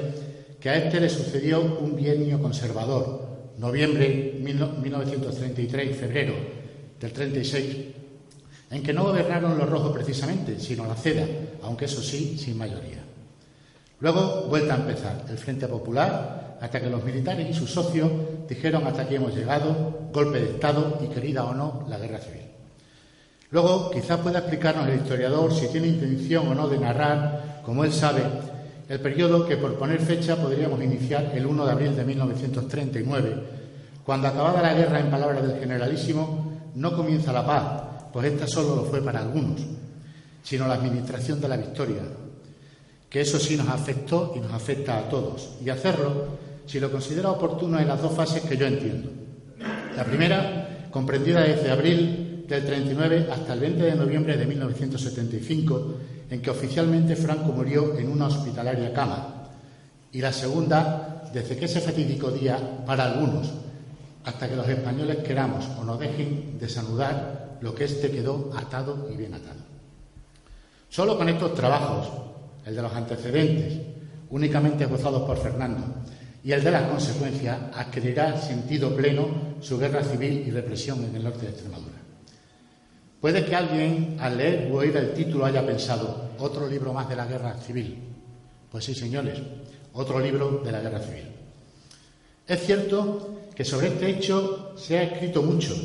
que 0.60 0.70
a 0.70 0.76
este 0.76 1.00
le 1.00 1.10
sucedió 1.10 1.62
un 1.62 1.96
bienio 1.96 2.42
conservador, 2.42 3.54
noviembre 3.58 4.36
1933 4.40 5.90
y 5.90 5.94
febrero 5.94 6.34
del 7.00 7.12
36, 7.12 7.78
en 8.72 8.84
que 8.84 8.94
no 8.94 9.04
gobernaron 9.04 9.58
los 9.58 9.70
rojos 9.70 9.92
precisamente, 9.92 10.60
sino 10.60 10.86
la 10.86 10.96
ceda, 10.96 11.26
aunque 11.64 11.86
eso 11.86 12.02
sí, 12.02 12.38
sin 12.38 12.58
mayoría. 12.58 13.00
Luego, 14.00 14.48
vuelta 14.50 14.76
a 14.76 14.78
empezar, 14.78 15.26
el 15.30 15.38
Frente 15.38 15.68
Popular, 15.68 16.41
hasta 16.62 16.80
que 16.80 16.90
los 16.90 17.04
militares 17.04 17.50
y 17.50 17.54
sus 17.54 17.72
socios 17.72 18.10
dijeron 18.48 18.86
hasta 18.86 19.02
aquí 19.02 19.16
hemos 19.16 19.36
llegado, 19.36 20.10
golpe 20.14 20.40
de 20.40 20.52
Estado 20.52 21.00
y 21.04 21.08
querida 21.08 21.44
o 21.44 21.56
no, 21.56 21.86
la 21.90 21.98
guerra 21.98 22.20
civil. 22.20 22.44
Luego, 23.50 23.90
quizás 23.90 24.20
pueda 24.20 24.40
explicarnos 24.40 24.88
el 24.88 24.98
historiador 24.98 25.52
si 25.54 25.68
tiene 25.68 25.88
intención 25.88 26.48
o 26.48 26.56
no 26.56 26.70
de 26.70 26.78
narrar, 26.78 27.62
como 27.66 27.84
él 27.84 27.92
sabe, 27.92 28.22
el 28.88 29.00
periodo 29.00 29.46
que, 29.46 29.58
por 29.58 29.76
poner 29.76 30.00
fecha, 30.02 30.36
podríamos 30.36 30.82
iniciar 30.84 31.32
el 31.34 31.48
1 31.48 31.66
de 31.66 31.72
abril 31.72 31.96
de 31.96 32.06
1939, 32.06 33.44
cuando 34.06 34.28
acabada 34.28 34.62
la 34.62 34.74
guerra, 34.76 35.00
en 35.00 35.10
palabras 35.10 35.42
del 35.42 35.60
generalísimo, 35.60 36.70
no 36.76 36.96
comienza 36.96 37.34
la 37.34 37.46
paz, 37.46 37.64
pues 38.14 38.28
esta 38.28 38.46
solo 38.46 38.76
lo 38.76 38.84
fue 38.84 39.02
para 39.02 39.20
algunos, 39.20 39.62
sino 40.44 40.68
la 40.68 40.76
administración 40.76 41.42
de 41.42 41.48
la 41.48 41.58
victoria, 41.58 42.04
que 43.10 43.22
eso 43.22 43.40
sí 43.40 43.58
nos 43.58 43.68
afectó 43.68 44.34
y 44.36 44.40
nos 44.40 44.54
afecta 44.54 45.00
a 45.00 45.10
todos, 45.10 45.56
y 45.64 45.70
hacerlo, 45.70 46.51
si 46.72 46.80
lo 46.80 46.90
considera 46.90 47.32
oportuno, 47.32 47.78
en 47.78 47.88
las 47.90 48.02
dos 48.02 48.14
fases 48.14 48.44
que 48.44 48.56
yo 48.56 48.66
entiendo. 48.66 49.10
La 49.98 50.06
primera, 50.06 50.88
comprendida 50.90 51.42
desde 51.42 51.70
abril 51.70 52.46
del 52.48 52.66
39 52.66 53.28
hasta 53.30 53.52
el 53.52 53.60
20 53.60 53.84
de 53.84 53.96
noviembre 53.96 54.38
de 54.38 54.46
1975, 54.46 55.96
en 56.30 56.42
que 56.42 56.50
oficialmente 56.50 57.18
Franco 57.18 57.52
murió 57.52 57.98
en 57.98 58.08
una 58.08 58.28
hospitalaria 58.28 58.94
cama, 58.94 59.50
y 60.14 60.22
la 60.22 60.32
segunda, 60.32 61.30
desde 61.34 61.58
que 61.58 61.66
ese 61.66 61.82
fatídico 61.82 62.32
día, 62.32 62.58
para 62.86 63.04
algunos, 63.04 63.52
hasta 64.24 64.48
que 64.48 64.56
los 64.56 64.70
españoles 64.70 65.18
queramos 65.18 65.68
o 65.78 65.84
nos 65.84 66.00
dejen 66.00 66.58
desanudar 66.58 67.58
lo 67.60 67.76
que 67.76 67.84
éste 67.84 68.10
quedó 68.10 68.50
atado 68.56 69.10
y 69.12 69.18
bien 69.18 69.34
atado. 69.34 69.60
Solo 70.88 71.18
con 71.18 71.28
estos 71.28 71.54
trabajos, 71.54 72.08
el 72.66 72.74
de 72.74 72.82
los 72.82 72.94
antecedentes, 72.94 73.78
únicamente 74.30 74.86
gozados 74.86 75.24
por 75.24 75.36
Fernando, 75.38 75.84
y 76.44 76.52
el 76.52 76.64
de 76.64 76.72
las 76.72 76.90
consecuencias, 76.90 77.58
adquirirá 77.74 78.40
sentido 78.40 78.96
pleno 78.96 79.28
su 79.62 79.78
guerra 79.78 80.04
civil 80.04 80.44
y 80.48 80.52
represión 80.52 81.04
en 81.06 81.16
el 81.16 81.24
norte 81.24 81.46
de 81.46 81.52
Extremadura. 81.52 82.02
Puede 83.20 83.46
que 83.46 83.56
alguien, 83.56 84.18
al 84.20 84.38
leer 84.38 84.72
o 84.72 84.78
oír 84.78 84.98
el 84.98 85.14
título, 85.14 85.46
haya 85.46 85.64
pensado, 85.64 86.32
otro 86.40 86.68
libro 86.68 86.92
más 86.92 87.08
de 87.08 87.16
la 87.16 87.28
guerra 87.28 87.56
civil. 87.60 88.00
Pues 88.72 88.86
sí, 88.86 88.96
señores, 88.96 89.40
otro 89.94 90.20
libro 90.20 90.64
de 90.66 90.72
la 90.72 90.82
guerra 90.82 91.00
civil. 91.00 91.26
Es 92.48 92.66
cierto 92.66 93.42
que 93.54 93.64
sobre 93.64 93.90
este 93.90 94.10
hecho 94.10 94.74
se 94.76 94.98
ha 94.98 95.04
escrito 95.04 95.44
mucho, 95.44 95.76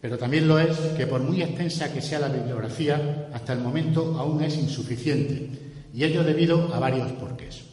pero 0.00 0.16
también 0.16 0.48
lo 0.48 0.58
es 0.58 0.74
que 0.96 1.06
por 1.06 1.20
muy 1.20 1.42
extensa 1.42 1.92
que 1.92 2.00
sea 2.00 2.20
la 2.20 2.28
bibliografía, 2.28 3.28
hasta 3.34 3.52
el 3.52 3.58
momento 3.58 4.16
aún 4.18 4.42
es 4.42 4.56
insuficiente 4.56 5.50
y 5.92 6.04
ello 6.04 6.24
debido 6.24 6.72
a 6.72 6.78
varios 6.78 7.12
porqués. 7.12 7.65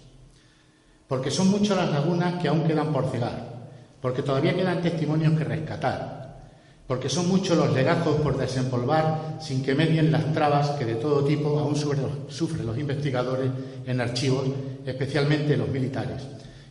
Porque 1.14 1.30
son 1.30 1.52
muchas 1.52 1.78
las 1.78 1.92
lagunas 1.92 2.42
que 2.42 2.48
aún 2.48 2.64
quedan 2.64 2.92
por 2.92 3.08
cegar, 3.12 3.70
porque 4.02 4.24
todavía 4.24 4.56
quedan 4.56 4.82
testimonios 4.82 5.38
que 5.38 5.44
rescatar, 5.44 6.42
porque 6.88 7.08
son 7.08 7.30
muchos 7.30 7.56
los 7.56 7.72
legajos 7.72 8.16
por 8.16 8.36
desempolvar 8.36 9.38
sin 9.40 9.62
que 9.62 9.76
medien 9.76 10.12
las 10.12 10.34
trabas 10.34 10.72
que 10.72 10.86
de 10.86 10.96
todo 10.96 11.24
tipo 11.24 11.60
aún 11.60 11.76
sufren 11.76 12.66
los 12.66 12.80
investigadores 12.80 13.52
en 13.86 14.02
archivos, 14.02 14.46
especialmente 14.84 15.56
los 15.56 15.70
militares. 15.70 16.24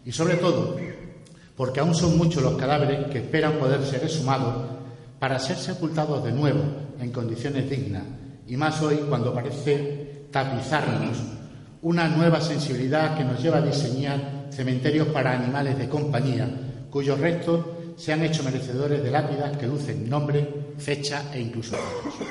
Y 0.05 0.11
sobre 0.11 0.35
todo, 0.35 0.77
porque 1.57 1.79
aún 1.79 1.95
son 1.95 2.19
muchos 2.19 2.43
los 2.43 2.55
cadáveres 2.55 3.07
que 3.13 3.19
esperan 3.19 3.61
poder 3.61 3.85
ser 3.85 4.03
exhumados 4.03 4.57
para 5.21 5.39
ser 5.39 5.57
sepultados 5.57 6.25
de 6.25 6.33
nuevo 6.33 6.65
en 6.99 7.13
condiciones 7.13 7.71
dignas, 7.71 8.03
y 8.49 8.57
más 8.57 8.83
hoy 8.83 9.05
cuando 9.09 9.33
parece 9.33 10.27
tapizarnos 10.33 11.42
una 11.83 12.09
nueva 12.09 12.41
sensibilidad 12.41 13.17
que 13.17 13.25
nos 13.25 13.43
lleva 13.43 13.59
a 13.59 13.63
diseñar 13.63 14.47
cementerios 14.51 15.09
para 15.09 15.33
animales 15.33 15.77
de 15.79 15.89
compañía, 15.89 16.49
cuyos 16.91 17.19
restos 17.19 17.67
se 17.97 18.13
han 18.13 18.23
hecho 18.23 18.45
merecedores 18.45 19.03
de 19.03 19.11
lápidas 19.11 19.57
que 19.57 19.67
lucen 19.67 20.09
nombre, 20.09 20.75
fecha 20.79 21.25
e 21.33 21.41
incluso 21.41 21.77
fotos. 21.77 22.29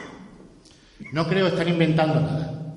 No 1.12 1.28
creo 1.28 1.48
estar 1.48 1.68
inventando 1.68 2.22
nada. 2.22 2.76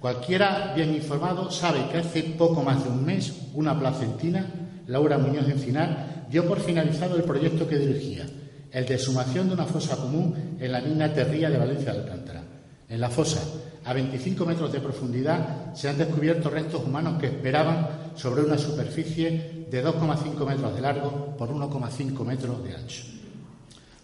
Cualquiera 0.00 0.72
bien 0.74 0.94
informado 0.94 1.50
sabe 1.50 1.88
que 1.90 1.98
hace 1.98 2.22
poco 2.22 2.62
más 2.62 2.84
de 2.84 2.90
un 2.90 3.04
mes 3.04 3.32
una 3.54 3.78
placentina, 3.78 4.46
Laura 4.86 5.18
Muñoz 5.18 5.48
Encinar, 5.48 6.26
dio 6.30 6.46
por 6.46 6.60
finalizado 6.60 7.16
el 7.16 7.22
proyecto 7.22 7.68
que 7.68 7.78
dirigía, 7.78 8.26
el 8.70 8.86
de 8.86 8.98
sumación 8.98 9.48
de 9.48 9.54
una 9.54 9.64
fosa 9.66 9.96
común 9.96 10.56
en 10.58 10.72
la 10.72 10.80
mina 10.80 11.12
Terría 11.12 11.50
de 11.50 11.58
Valencia 11.58 11.92
de 11.92 12.00
Alcántara. 12.00 12.43
En 12.88 13.00
la 13.00 13.08
fosa, 13.08 13.40
a 13.84 13.92
25 13.92 14.44
metros 14.44 14.72
de 14.72 14.80
profundidad, 14.80 15.74
se 15.74 15.88
han 15.88 15.98
descubierto 15.98 16.50
restos 16.50 16.84
humanos 16.84 17.18
que 17.18 17.26
esperaban 17.26 18.12
sobre 18.14 18.42
una 18.42 18.58
superficie 18.58 19.66
de 19.70 19.84
2,5 19.84 20.46
metros 20.46 20.74
de 20.74 20.80
largo 20.80 21.34
por 21.36 21.50
1,5 21.50 22.24
metros 22.24 22.62
de 22.62 22.74
ancho. 22.74 23.04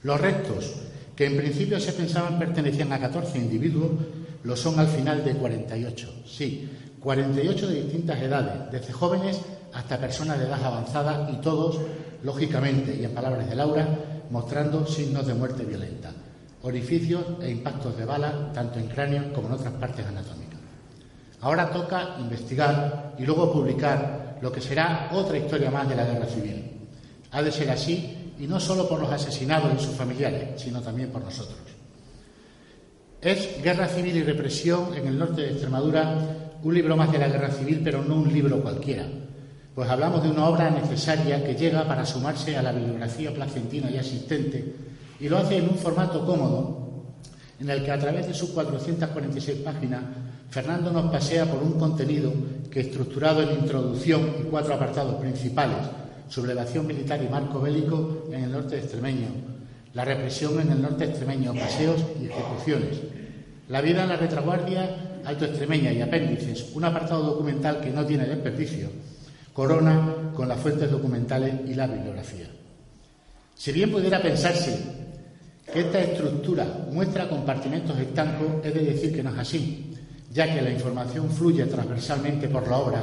Los 0.02 0.20
restos, 0.20 0.74
que 1.14 1.26
en 1.26 1.36
principio 1.36 1.78
se 1.78 1.92
pensaban 1.92 2.38
pertenecían 2.38 2.92
a 2.92 3.00
14 3.00 3.38
individuos, 3.38 3.90
lo 4.44 4.56
son 4.56 4.78
al 4.80 4.88
final 4.88 5.22
de 5.24 5.34
48. 5.34 6.22
Sí, 6.26 6.68
48 7.00 7.68
de 7.68 7.82
distintas 7.82 8.20
edades, 8.20 8.70
desde 8.72 8.92
jóvenes 8.92 9.40
hasta 9.74 9.98
personas 9.98 10.38
de 10.38 10.46
edad 10.46 10.64
avanzada 10.64 11.30
y 11.30 11.36
todos, 11.42 11.78
lógicamente, 12.22 12.96
y 12.98 13.04
en 13.04 13.12
palabras 13.12 13.48
de 13.48 13.56
Laura, 13.56 13.86
mostrando 14.30 14.86
signos 14.86 15.26
de 15.26 15.34
muerte 15.34 15.64
violenta 15.64 16.12
orificios 16.62 17.24
e 17.40 17.50
impactos 17.50 17.96
de 17.96 18.04
bala 18.04 18.52
tanto 18.52 18.78
en 18.78 18.88
cráneo 18.88 19.32
como 19.32 19.48
en 19.48 19.54
otras 19.54 19.72
partes 19.74 20.06
anatómicas. 20.06 20.60
Ahora 21.40 21.70
toca 21.70 22.16
investigar 22.20 23.14
y 23.18 23.24
luego 23.24 23.52
publicar 23.52 24.38
lo 24.42 24.52
que 24.52 24.60
será 24.60 25.10
otra 25.12 25.38
historia 25.38 25.70
más 25.70 25.88
de 25.88 25.96
la 25.96 26.04
guerra 26.04 26.26
civil. 26.26 26.88
Ha 27.32 27.42
de 27.42 27.52
ser 27.52 27.70
así 27.70 28.34
y 28.38 28.46
no 28.46 28.60
solo 28.60 28.88
por 28.88 29.00
los 29.00 29.10
asesinados 29.10 29.72
y 29.74 29.84
sus 29.84 29.94
familiares, 29.94 30.60
sino 30.60 30.80
también 30.80 31.10
por 31.10 31.22
nosotros. 31.22 31.58
Es 33.20 33.62
Guerra 33.62 33.86
Civil 33.86 34.16
y 34.16 34.22
Represión 34.22 34.94
en 34.94 35.06
el 35.06 35.18
norte 35.18 35.42
de 35.42 35.50
Extremadura 35.50 36.50
un 36.62 36.74
libro 36.74 36.96
más 36.96 37.12
de 37.12 37.18
la 37.18 37.28
guerra 37.28 37.50
civil, 37.50 37.80
pero 37.82 38.02
no 38.02 38.16
un 38.16 38.32
libro 38.32 38.62
cualquiera, 38.62 39.06
pues 39.74 39.88
hablamos 39.88 40.22
de 40.22 40.30
una 40.30 40.46
obra 40.46 40.70
necesaria 40.70 41.42
que 41.44 41.54
llega 41.54 41.86
para 41.86 42.04
sumarse 42.04 42.56
a 42.56 42.62
la 42.62 42.72
bibliografía 42.72 43.32
placentina 43.32 43.90
ya 43.90 44.00
existente 44.00 44.89
y 45.20 45.28
lo 45.28 45.38
hace 45.38 45.58
en 45.58 45.68
un 45.68 45.76
formato 45.76 46.24
cómodo 46.24 46.80
en 47.60 47.68
el 47.68 47.84
que 47.84 47.90
a 47.90 47.98
través 47.98 48.26
de 48.26 48.34
sus 48.34 48.50
446 48.50 49.58
páginas 49.58 50.02
Fernando 50.50 50.90
nos 50.90 51.12
pasea 51.12 51.44
por 51.44 51.62
un 51.62 51.78
contenido 51.78 52.32
que 52.70 52.80
estructurado 52.80 53.42
en 53.42 53.60
introducción 53.60 54.34
y 54.40 54.44
cuatro 54.44 54.74
apartados 54.74 55.14
principales, 55.16 55.78
sublevación 56.28 56.86
militar 56.86 57.22
y 57.22 57.28
marco 57.28 57.60
bélico 57.60 58.26
en 58.32 58.44
el 58.44 58.52
norte 58.52 58.78
extremeño, 58.78 59.28
la 59.94 60.04
represión 60.04 60.60
en 60.60 60.72
el 60.72 60.82
norte 60.82 61.04
extremeño, 61.04 61.54
paseos 61.54 62.02
y 62.20 62.26
ejecuciones, 62.26 62.98
la 63.68 63.80
vida 63.80 64.02
en 64.02 64.08
la 64.08 64.16
retaguardia 64.16 65.20
alto 65.24 65.44
extremeña 65.44 65.92
y 65.92 66.00
apéndices, 66.00 66.72
un 66.74 66.84
apartado 66.84 67.22
documental 67.22 67.80
que 67.80 67.90
no 67.90 68.04
tiene 68.04 68.26
desperdicio, 68.26 68.88
corona 69.52 70.32
con 70.34 70.48
las 70.48 70.58
fuentes 70.58 70.90
documentales 70.90 71.54
y 71.68 71.74
la 71.74 71.86
bibliografía. 71.86 72.48
Si 73.54 73.70
bien 73.70 73.92
pudiera 73.92 74.22
pensarse 74.22 74.99
que 75.72 75.80
esta 75.80 76.00
estructura 76.00 76.66
muestra 76.90 77.28
compartimentos 77.28 77.98
estancos, 77.98 78.64
es 78.64 78.74
de 78.74 78.80
decir 78.80 79.14
que 79.14 79.22
no 79.22 79.30
es 79.30 79.38
así, 79.38 79.94
ya 80.32 80.52
que 80.52 80.62
la 80.62 80.70
información 80.70 81.30
fluye 81.30 81.64
transversalmente 81.66 82.48
por 82.48 82.68
la 82.68 82.78
obra 82.78 83.02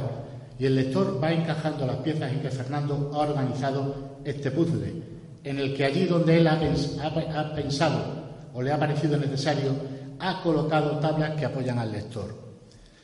y 0.58 0.66
el 0.66 0.74
lector 0.74 1.22
va 1.22 1.32
encajando 1.32 1.86
las 1.86 1.96
piezas 1.96 2.32
en 2.32 2.40
que 2.40 2.50
Fernando 2.50 3.10
ha 3.14 3.18
organizado 3.18 4.18
este 4.24 4.50
puzzle, 4.50 4.92
en 5.44 5.58
el 5.58 5.74
que 5.74 5.84
allí 5.84 6.04
donde 6.04 6.38
él 6.38 6.46
ha, 6.48 7.54
pensado 7.54 8.48
o 8.52 8.60
le 8.60 8.72
ha 8.72 8.78
parecido 8.78 9.16
necesario, 9.16 9.70
ha 10.18 10.42
colocado 10.42 10.98
tablas 10.98 11.36
que 11.36 11.44
apoyan 11.44 11.78
al 11.78 11.92
lector. 11.92 12.48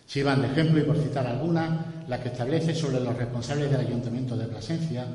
Si 0.05 0.23
van 0.23 0.43
de 0.43 0.49
ejemplo, 0.49 0.81
y 0.81 0.85
por 0.85 0.99
citar 0.99 1.27
alguna, 1.27 2.05
la 2.09 2.21
que 2.21 2.29
establece 2.29 2.75
sobre 2.75 3.01
los 3.01 3.17
responsables 3.17 3.71
del 3.71 3.81
Ayuntamiento 3.81 4.37
de 4.37 4.47
Plasencia, 4.47 5.07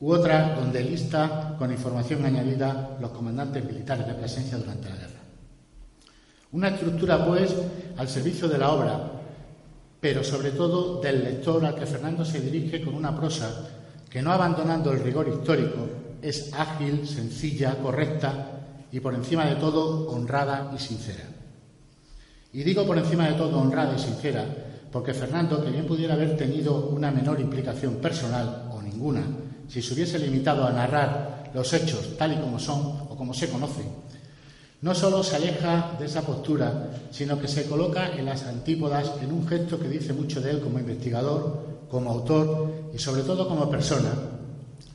u 0.00 0.12
otra 0.12 0.54
donde 0.54 0.82
lista 0.82 1.54
con 1.58 1.70
información 1.70 2.24
añadida 2.24 2.96
los 3.00 3.10
comandantes 3.10 3.64
militares 3.64 4.06
de 4.06 4.14
presencia 4.14 4.58
durante 4.58 4.88
la 4.88 4.96
guerra. 4.96 5.20
Una 6.52 6.68
estructura, 6.68 7.24
pues, 7.24 7.54
al 7.96 8.08
servicio 8.08 8.48
de 8.48 8.58
la 8.58 8.70
obra, 8.70 9.12
pero 10.00 10.24
sobre 10.24 10.52
todo 10.52 11.00
del 11.00 11.22
lector 11.22 11.64
al 11.64 11.74
que 11.74 11.86
Fernando 11.86 12.24
se 12.24 12.40
dirige 12.40 12.82
con 12.82 12.94
una 12.94 13.14
prosa 13.14 13.68
que, 14.08 14.22
no 14.22 14.32
abandonando 14.32 14.90
el 14.92 15.00
rigor 15.00 15.28
histórico, 15.28 15.86
es 16.22 16.52
ágil, 16.54 17.06
sencilla, 17.06 17.76
correcta 17.76 18.86
y, 18.90 19.00
por 19.00 19.14
encima 19.14 19.44
de 19.46 19.56
todo, 19.56 20.10
honrada 20.10 20.72
y 20.74 20.78
sincera. 20.78 21.24
Y 22.52 22.62
digo 22.64 22.84
por 22.84 22.98
encima 22.98 23.28
de 23.28 23.34
todo 23.34 23.60
honrada 23.60 23.94
y 23.94 23.98
sincera 23.98 24.44
porque 24.92 25.14
Fernando, 25.14 25.62
que 25.62 25.70
bien 25.70 25.86
pudiera 25.86 26.14
haber 26.14 26.36
tenido 26.36 26.88
una 26.88 27.10
menor 27.10 27.40
implicación 27.40 27.96
personal 27.96 28.68
o 28.72 28.82
ninguna, 28.82 29.22
si 29.70 29.80
se 29.80 29.94
hubiese 29.94 30.18
limitado 30.18 30.66
a 30.66 30.72
narrar 30.72 31.50
los 31.54 31.72
hechos 31.72 32.16
tal 32.18 32.32
y 32.32 32.36
como 32.36 32.58
son 32.58 32.80
o 33.08 33.16
como 33.16 33.32
se 33.32 33.48
conocen, 33.48 33.86
no 34.82 34.94
solo 34.94 35.22
se 35.22 35.36
aleja 35.36 35.92
de 35.98 36.06
esa 36.06 36.22
postura, 36.22 36.90
sino 37.10 37.38
que 37.38 37.46
se 37.46 37.66
coloca 37.66 38.16
en 38.16 38.26
las 38.26 38.44
antípodas 38.44 39.12
en 39.22 39.30
un 39.30 39.46
gesto 39.46 39.78
que 39.78 39.88
dice 39.88 40.12
mucho 40.12 40.40
de 40.40 40.52
él 40.52 40.60
como 40.60 40.78
investigador, 40.78 41.86
como 41.88 42.10
autor 42.10 42.90
y 42.92 42.98
sobre 42.98 43.22
todo 43.22 43.46
como 43.46 43.70
persona, 43.70 44.10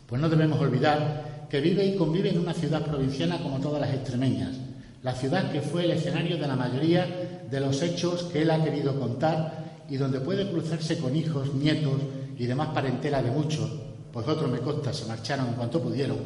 pues 0.08 0.22
no 0.22 0.28
debemos 0.28 0.60
olvidar 0.60 1.48
que 1.50 1.62
vive 1.62 1.86
y 1.86 1.96
convive 1.96 2.32
en 2.32 2.40
una 2.40 2.54
ciudad 2.54 2.82
provinciana 2.82 3.42
como 3.42 3.60
todas 3.60 3.80
las 3.80 3.94
extremeñas, 3.94 4.56
la 5.04 5.14
ciudad 5.14 5.52
que 5.52 5.62
fue 5.62 5.86
el 5.86 5.92
escenario 5.92 6.38
de 6.38 6.48
la 6.48 6.56
mayoría 6.56 7.46
de 7.50 7.60
los 7.60 7.82
hechos 7.82 8.24
que 8.24 8.42
él 8.42 8.52
ha 8.52 8.64
querido 8.64 9.00
contar 9.00 9.84
y 9.90 9.98
donde 9.98 10.20
puede 10.20 10.50
cruzarse 10.50 10.98
con 10.98 11.16
hijos, 11.16 11.54
nietos 11.54 12.02
y 12.38 12.46
demás 12.46 12.70
parentela 12.74 13.22
de 13.22 13.30
muchos, 13.30 13.70
pues 14.16 14.30
otros 14.30 14.50
me 14.50 14.60
consta 14.60 14.94
se 14.94 15.06
marcharon 15.08 15.50
en 15.50 15.54
cuanto 15.56 15.84
pudieron, 15.84 16.18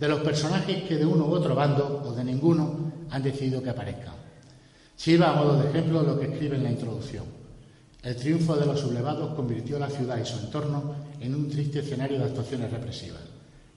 de 0.00 0.08
los 0.08 0.20
personajes 0.20 0.84
que 0.84 0.96
de 0.96 1.04
uno 1.04 1.26
u 1.26 1.30
otro 1.30 1.54
bando 1.54 2.02
o 2.02 2.14
de 2.14 2.24
ninguno 2.24 2.90
han 3.10 3.22
decidido 3.22 3.62
que 3.62 3.68
aparezcan. 3.68 4.14
Sirva 4.96 5.28
a 5.28 5.34
modo 5.34 5.58
de 5.58 5.68
ejemplo 5.68 6.02
lo 6.02 6.18
que 6.18 6.24
escribe 6.24 6.56
en 6.56 6.62
la 6.64 6.70
introducción. 6.70 7.26
El 8.02 8.16
triunfo 8.16 8.56
de 8.56 8.64
los 8.64 8.80
sublevados 8.80 9.34
convirtió 9.34 9.78
la 9.78 9.90
ciudad 9.90 10.16
y 10.16 10.24
su 10.24 10.38
entorno 10.38 10.94
en 11.20 11.34
un 11.34 11.50
triste 11.50 11.80
escenario 11.80 12.18
de 12.18 12.24
actuaciones 12.24 12.70
represivas. 12.70 13.20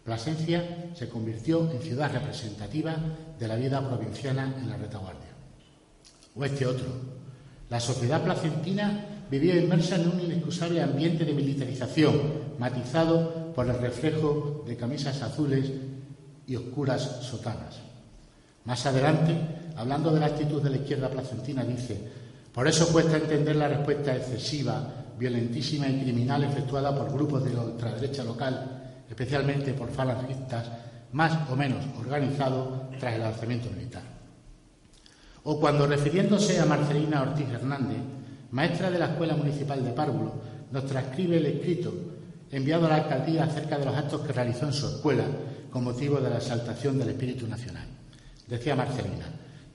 Plasencia 0.02 0.94
se 0.96 1.10
convirtió 1.10 1.70
en 1.70 1.82
ciudad 1.82 2.10
representativa 2.14 2.96
de 3.38 3.48
la 3.50 3.58
vida 3.58 3.86
provinciana 3.86 4.56
en 4.58 4.70
la 4.70 4.78
retaguardia. 4.78 5.36
O 6.38 6.46
este 6.46 6.66
otro. 6.66 6.88
La 7.70 7.82
sociedad 7.82 8.24
placentina 8.24 9.17
vivía 9.30 9.56
inmersa 9.56 9.96
en 9.96 10.10
un 10.10 10.22
inexcusable 10.22 10.82
ambiente 10.82 11.26
de 11.26 11.34
militarización, 11.34 12.22
matizado 12.60 13.54
por 13.54 13.68
el 13.68 13.78
reflejo 13.80 14.64
de 14.68 14.78
camisas 14.78 15.22
azules 15.22 15.72
y 16.46 16.56
oscuras 16.56 17.02
sotanas. 17.22 17.80
Más 18.66 18.86
adelante, 18.86 19.36
hablando 19.76 20.12
de 20.12 20.20
la 20.20 20.28
actitud 20.28 20.62
de 20.62 20.70
la 20.70 20.78
izquierda 20.78 21.10
placentina, 21.10 21.64
dice, 21.64 22.00
por 22.54 22.68
eso 22.68 22.88
cuesta 22.92 23.18
entender 23.18 23.56
la 23.56 23.68
respuesta 23.68 24.16
excesiva, 24.16 25.06
violentísima 25.18 25.88
y 25.88 26.02
criminal 26.02 26.44
efectuada 26.44 26.96
por 26.96 27.12
grupos 27.12 27.44
de 27.44 27.56
ultraderecha 27.56 28.24
local, 28.24 29.04
especialmente 29.10 29.74
por 29.74 29.90
falangistas, 29.90 30.68
más 31.14 31.50
o 31.50 31.56
menos 31.56 31.84
organizados 32.00 32.90
tras 33.00 33.16
el 33.16 33.24
alzamiento 33.24 33.70
militar. 33.70 34.04
O 35.44 35.60
cuando, 35.60 35.88
refiriéndose 35.88 36.60
a 36.60 36.66
Marcelina 36.66 37.22
Ortiz 37.22 37.48
Hernández, 37.50 38.02
maestra 38.52 38.90
de 38.90 39.00
la 39.00 39.08
Escuela 39.08 39.36
Municipal 39.36 39.84
de 39.84 39.92
Párvulo, 39.92 40.34
nos 40.72 40.86
transcribe 40.86 41.38
el 41.38 41.46
escrito 41.46 41.94
enviado 42.52 42.86
a 42.86 42.90
la 42.90 42.96
alcaldía 42.96 43.44
acerca 43.44 43.78
de 43.78 43.86
los 43.86 43.96
actos 43.96 44.22
que 44.22 44.34
realizó 44.34 44.66
en 44.66 44.74
su 44.74 44.88
escuela 44.88 45.26
con 45.72 45.84
motivo 45.84 46.20
de 46.20 46.30
la 46.30 46.38
exaltación 46.38 46.98
del 46.98 47.10
espíritu 47.10 47.48
nacional. 47.48 47.86
Decía 48.48 48.76
Marcelina, 48.76 49.26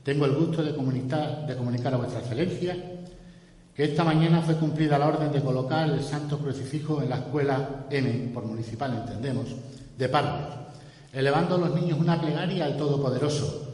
tengo 0.02 0.24
el 0.24 0.34
gusto 0.34 0.62
de 0.62 0.74
comunicar, 0.74 1.46
de 1.46 1.56
comunicar 1.56 1.94
a 1.94 1.98
vuestra 1.98 2.20
excelencia 2.20 2.76
que 3.74 3.84
esta 3.84 4.04
mañana 4.04 4.42
fue 4.42 4.56
cumplida 4.56 4.98
la 4.98 5.08
orden 5.08 5.32
de 5.32 5.40
colocar 5.40 5.88
el 5.88 6.02
santo 6.02 6.38
crucifijo 6.38 7.02
en 7.02 7.08
la 7.08 7.16
escuela 7.16 7.86
M, 7.90 8.30
por 8.34 8.44
municipal 8.44 8.94
entendemos, 8.94 9.46
de 9.96 10.08
Pardos, 10.08 10.54
elevando 11.12 11.54
a 11.54 11.58
los 11.58 11.74
niños 11.74 11.98
una 11.98 12.20
plegaria 12.20 12.66
al 12.66 12.76
Todopoderoso 12.76 13.68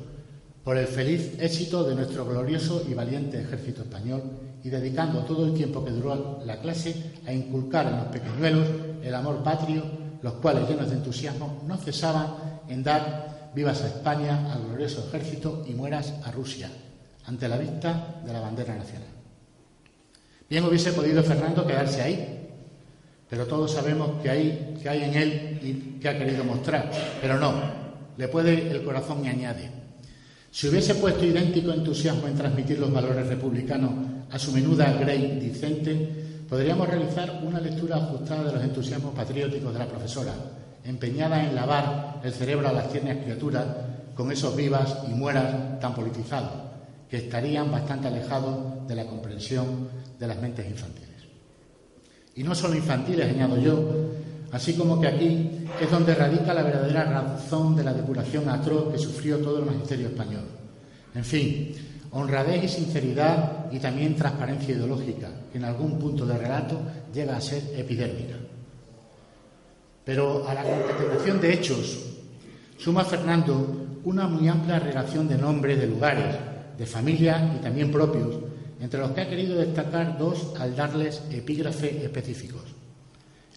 por 0.63 0.77
el 0.77 0.87
feliz 0.87 1.35
éxito 1.41 1.83
de 1.85 1.95
nuestro 1.95 2.25
glorioso 2.25 2.85
y 2.89 2.95
valiente 2.95 3.41
ejército 3.41 3.83
español 3.83 4.23
y 4.63 4.71
dedicando 4.71 5.21
todo 5.21 5.47
el 5.47 5.55
tiempo 5.55 5.85
que 5.85 5.91
duró 5.91 6.41
la 6.45 6.61
clase 6.61 7.13
a 7.27 7.33
inculcar 7.33 7.87
en 7.87 7.97
los 7.97 8.07
pequeñuelos 8.07 8.69
el 9.03 9.15
amor 9.15 9.43
patrio, 9.43 9.83
los 10.23 10.35
cuales 10.35 10.69
llenos 10.69 10.91
de 10.91 10.97
entusiasmo 10.97 11.63
no 11.67 11.77
cesaban 11.77 12.61
en 12.69 12.83
dar 12.83 13.51
vivas 13.55 13.83
a 13.83 13.89
España, 13.89 14.53
al 14.53 14.65
glorioso 14.65 15.07
ejército 15.09 15.65
y 15.67 15.75
mueras 15.75 16.15
a 16.25 16.33
Rusia, 16.33 16.71
ante 17.27 17.49
la 17.49 17.57
vista 17.57 18.21
de 18.25 18.33
la 18.33 18.41
bandera 18.41 18.75
nacional. 18.75 19.09
Bien 20.49 20.65
hubiese 20.65 20.93
podido 20.93 21.23
Fernando 21.23 21.67
quedarse 21.67 22.03
ahí, 22.03 22.49
pero 23.29 23.47
todos 23.47 23.73
sabemos 23.73 24.23
que 24.23 24.31
hay, 24.31 24.79
que 24.83 24.89
hay 24.89 25.05
en 25.05 25.15
él 25.15 25.61
y 25.63 26.01
que 26.01 26.09
ha 26.09 26.19
querido 26.19 26.45
mostrar, 26.45 26.91
pero 27.21 27.39
no, 27.39 27.53
le 28.17 28.29
puede 28.29 28.71
el 28.71 28.83
corazón 28.83 29.25
y 29.25 29.29
añade. 29.29 29.71
Si 30.51 30.69
hubiese 30.69 30.95
puesto 30.95 31.25
idéntico 31.25 31.73
entusiasmo 31.73 32.27
en 32.27 32.35
transmitir 32.35 32.79
los 32.79 32.93
valores 32.93 33.27
republicanos 33.27 33.91
a 34.31 34.39
su 34.39 34.53
menuda 34.53 34.93
Grey 34.95 35.39
Dicente, 35.41 36.45
podríamos 36.49 36.89
realizar 36.89 37.43
una 37.45 37.61
lectura 37.61 37.97
ajustada 37.97 38.45
de 38.45 38.53
los 38.53 38.63
entusiasmos 38.63 39.15
patrióticos 39.15 39.73
de 39.73 39.79
la 39.79 39.89
profesora, 39.89 40.33
empeñada 40.85 41.47
en 41.47 41.55
lavar 41.55 42.21
el 42.23 42.33
cerebro 42.33 42.69
a 42.69 42.73
las 42.73 42.91
tiernas 42.91 43.19
criaturas 43.19 43.67
con 44.15 44.33
esos 44.33 44.57
vivas 44.57 44.99
y 45.09 45.15
mueras 45.15 45.79
tan 45.81 45.95
politizados, 45.95 46.51
que 47.09 47.19
estarían 47.19 47.71
bastante 47.71 48.09
alejados 48.09 48.87
de 48.89 48.95
la 48.95 49.07
comprensión 49.07 49.89
de 50.19 50.27
las 50.27 50.41
mentes 50.41 50.67
infantiles. 50.67 51.09
Y 52.35 52.43
no 52.43 52.55
solo 52.55 52.75
infantiles, 52.75 53.29
añado 53.29 53.59
yo, 53.59 53.91
así 54.53 54.75
como 54.75 55.01
que 55.01 55.09
aquí 55.09 55.51
es 55.81 55.91
donde 55.91 56.15
radica 56.15 56.55
la 56.55 56.63
verdadera 56.63 57.05
razón 57.05 57.77
de 57.77 57.85
la 57.85 57.93
depuración 57.93 58.49
atroz 58.49 58.93
que 58.93 58.99
sufrió 58.99 59.39
todo 59.39 59.59
el 59.59 59.67
magisterio 59.67 60.09
español. 60.09 60.45
En 61.15 61.25
fin, 61.25 61.75
honradez 62.13 62.65
y 62.65 62.69
sinceridad 62.69 63.71
y 63.71 63.79
también 63.79 64.17
transparencia 64.17 64.75
ideológica, 64.75 65.29
que 65.53 65.59
en 65.59 65.65
algún 65.65 65.99
punto 65.99 66.25
del 66.27 66.39
relato 66.39 66.81
llega 67.13 67.37
a 67.37 67.41
ser 67.41 67.63
epidérmica. 67.77 68.37
Pero 70.05 70.49
a 70.49 70.55
la 70.55 70.63
concatenación 70.63 71.41
de 71.41 71.53
hechos 71.53 71.99
suma 72.79 73.05
Fernando 73.05 73.87
una 74.05 74.27
muy 74.27 74.49
amplia 74.49 74.79
relación 74.79 75.29
de 75.29 75.37
nombres, 75.37 75.79
de 75.79 75.87
lugares, 75.87 76.35
de 76.79 76.87
familias 76.87 77.57
y 77.57 77.63
también 77.63 77.91
propios, 77.91 78.37
entre 78.81 79.01
los 79.01 79.11
que 79.11 79.21
ha 79.21 79.29
querido 79.29 79.57
destacar 79.57 80.17
dos 80.17 80.55
al 80.59 80.75
darles 80.75 81.23
epígrafes 81.31 82.05
específicos. 82.05 82.63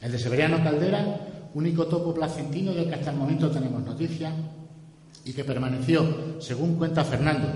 El 0.02 0.12
de 0.12 0.20
Severiano 0.20 0.64
Caldera, 0.64 1.50
único 1.54 1.86
topo 1.86 2.14
placentino 2.14 2.74
del 2.74 2.90
que 2.90 2.96
hasta 2.96 3.12
el 3.12 3.18
momento 3.18 3.52
tenemos 3.52 3.84
noticia, 3.84 4.34
y 5.24 5.34
que 5.34 5.44
permaneció, 5.44 6.42
según 6.42 6.76
cuenta 6.76 7.04
Fernando, 7.04 7.48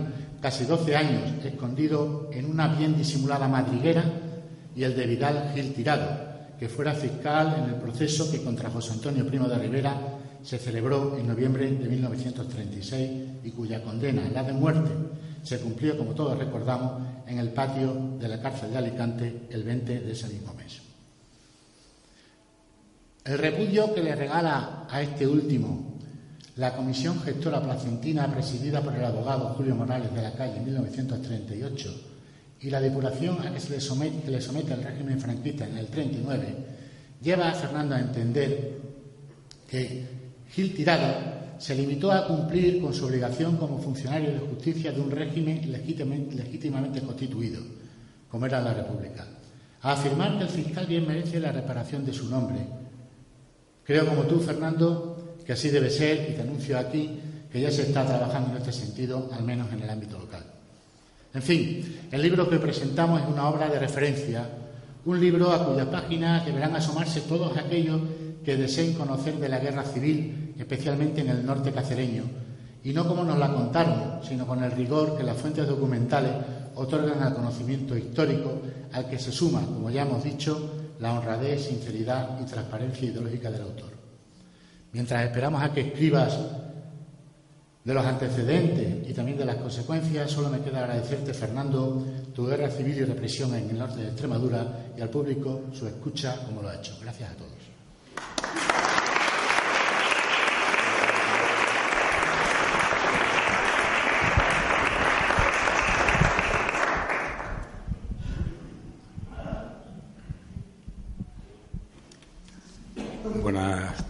casi 0.45 0.65
12 0.65 0.95
años 0.95 1.43
escondido 1.43 2.29
en 2.31 2.45
una 2.45 2.67
bien 2.67 2.95
disimulada 2.95 3.47
madriguera, 3.47 4.03
y 4.75 4.83
el 4.83 4.95
de 4.95 5.07
Vidal 5.07 5.51
Gil 5.55 5.73
Tirado, 5.73 6.05
que 6.59 6.69
fuera 6.69 6.93
fiscal 6.93 7.55
en 7.57 7.73
el 7.73 7.81
proceso 7.81 8.29
que 8.29 8.43
contra 8.43 8.69
José 8.69 8.91
Antonio 8.93 9.25
Primo 9.25 9.47
de 9.47 9.57
Rivera 9.57 9.99
se 10.43 10.59
celebró 10.59 11.17
en 11.17 11.27
noviembre 11.27 11.71
de 11.71 11.89
1936 11.89 13.11
y 13.43 13.49
cuya 13.49 13.81
condena, 13.81 14.29
la 14.31 14.43
de 14.43 14.53
muerte, 14.53 14.91
se 15.41 15.59
cumplió, 15.61 15.97
como 15.97 16.13
todos 16.13 16.37
recordamos, 16.37 17.01
en 17.25 17.39
el 17.39 17.49
patio 17.49 18.15
de 18.19 18.27
la 18.27 18.39
cárcel 18.39 18.69
de 18.69 18.77
Alicante 18.77 19.47
el 19.49 19.63
20 19.63 20.01
de 20.01 20.11
ese 20.11 20.27
mismo 20.27 20.53
mes. 20.53 20.79
El 23.23 23.39
repudio 23.39 23.91
que 23.95 24.03
le 24.03 24.13
regala 24.13 24.85
a 24.87 25.01
este 25.01 25.25
último 25.25 25.94
la 26.55 26.75
Comisión 26.75 27.19
Gestora 27.21 27.61
Placentina, 27.61 28.31
presidida 28.31 28.81
por 28.81 28.95
el 28.95 29.03
abogado 29.03 29.53
Julio 29.55 29.75
Morales 29.75 30.13
de 30.13 30.21
la 30.21 30.33
Calle 30.33 30.57
en 30.57 30.65
1938, 30.65 32.01
y 32.61 32.69
la 32.69 32.79
depuración 32.79 33.45
a 33.45 33.53
que 33.53 33.59
se 33.59 33.71
le 33.71 33.81
somete, 33.81 34.21
que 34.21 34.73
el 34.73 34.83
régimen 34.83 35.19
franquista 35.19 35.67
en 35.67 35.77
el 35.77 35.87
39 35.87 36.55
lleva 37.21 37.49
a 37.49 37.53
Fernando 37.53 37.95
a 37.95 37.99
entender 37.99 38.79
que 39.69 40.07
Gil 40.49 40.73
Tirado 40.73 41.35
se 41.57 41.75
limitó 41.75 42.11
a 42.11 42.27
cumplir 42.27 42.81
con 42.81 42.93
su 42.93 43.05
obligación 43.05 43.57
como 43.57 43.79
funcionario 43.79 44.31
de 44.31 44.39
justicia 44.39 44.91
de 44.91 45.01
un 45.01 45.11
régimen 45.11 45.69
legítimamente 45.71 47.01
constituido, 47.01 47.61
como 48.29 48.45
era 48.45 48.61
la 48.61 48.73
República, 48.73 49.27
a 49.81 49.91
afirmar 49.91 50.37
que 50.37 50.43
el 50.43 50.49
fiscal 50.49 50.87
bien 50.87 51.07
merece 51.07 51.39
la 51.39 51.51
reparación 51.51 52.05
de 52.05 52.13
su 52.13 52.29
nombre. 52.29 52.59
Creo, 53.83 54.07
como 54.07 54.23
tú, 54.23 54.39
Fernando, 54.39 55.14
que 55.45 55.53
así 55.53 55.69
debe 55.69 55.89
ser 55.89 56.29
y 56.29 56.33
te 56.33 56.41
anuncio 56.41 56.77
aquí 56.77 57.19
que 57.51 57.61
ya 57.61 57.71
se 57.71 57.83
está 57.83 58.05
trabajando 58.05 58.51
en 58.51 58.57
este 58.57 58.73
sentido, 58.73 59.29
al 59.31 59.43
menos 59.43 59.71
en 59.71 59.81
el 59.81 59.89
ámbito 59.89 60.19
local. 60.19 60.43
En 61.33 61.41
fin, 61.41 61.99
el 62.11 62.21
libro 62.21 62.49
que 62.49 62.57
presentamos 62.57 63.21
es 63.21 63.27
una 63.27 63.47
obra 63.47 63.69
de 63.69 63.79
referencia, 63.79 64.45
un 65.05 65.19
libro 65.19 65.51
a 65.51 65.65
cuyas 65.65 65.87
páginas 65.87 66.45
deberán 66.45 66.75
asomarse 66.75 67.21
todos 67.21 67.55
aquellos 67.57 68.01
que 68.43 68.57
deseen 68.57 68.93
conocer 68.93 69.35
de 69.35 69.49
la 69.49 69.59
guerra 69.59 69.83
civil, 69.83 70.53
especialmente 70.57 71.21
en 71.21 71.29
el 71.29 71.45
norte 71.45 71.71
cacereño, 71.71 72.23
y 72.83 72.93
no 72.93 73.07
como 73.07 73.23
nos 73.23 73.37
la 73.37 73.53
contaron, 73.53 74.19
sino 74.27 74.45
con 74.45 74.63
el 74.63 74.71
rigor 74.71 75.17
que 75.17 75.23
las 75.23 75.37
fuentes 75.37 75.67
documentales 75.67 76.31
otorgan 76.75 77.23
al 77.23 77.33
conocimiento 77.33 77.97
histórico, 77.97 78.61
al 78.91 79.09
que 79.09 79.17
se 79.17 79.31
suma, 79.31 79.61
como 79.61 79.89
ya 79.89 80.03
hemos 80.03 80.23
dicho, 80.23 80.71
la 80.99 81.13
honradez, 81.13 81.67
sinceridad 81.67 82.39
y 82.41 82.45
transparencia 82.45 83.09
ideológica 83.09 83.49
del 83.49 83.61
autor. 83.61 83.94
Mientras 84.95 85.25
esperamos 85.25 85.61
a 85.61 85.73
que 85.73 85.81
escribas 85.81 86.39
de 87.83 87.93
los 87.93 88.05
antecedentes 88.05 89.09
y 89.09 89.13
también 89.13 89.37
de 89.37 89.43
las 89.43 89.57
consecuencias, 89.57 90.31
solo 90.31 90.49
me 90.49 90.61
queda 90.61 90.85
agradecerte, 90.85 91.33
Fernando, 91.33 92.01
tu 92.33 92.47
guerra 92.47 92.69
civil 92.69 92.99
y 92.99 93.03
represión 93.03 93.53
en 93.55 93.71
el 93.71 93.77
norte 93.77 93.99
de 93.99 94.07
Extremadura 94.07 94.93
y 94.97 95.01
al 95.01 95.09
público 95.09 95.63
su 95.73 95.85
escucha 95.85 96.37
como 96.45 96.61
lo 96.61 96.69
ha 96.69 96.75
hecho. 96.75 96.97
Gracias 97.01 97.29
a 97.29 97.35
todos. 97.35 97.51
Buenas 113.43 114.05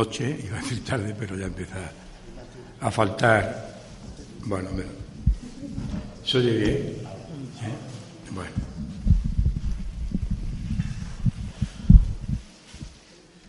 noches, 0.00 0.44
iba 0.46 0.56
a 0.56 0.62
decir 0.62 0.82
tarde, 0.82 1.14
pero 1.18 1.36
ya 1.36 1.46
empieza 1.46 1.92
a 2.80 2.90
faltar. 2.90 3.42
Bueno, 4.46 4.70
¿se 6.24 6.38
oye 6.38 6.52
bien? 6.56 6.96
Bueno. 8.30 8.50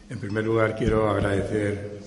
En 0.09 0.19
primer 0.19 0.43
lugar, 0.43 0.75
quiero 0.75 1.09
agradecer 1.09 2.01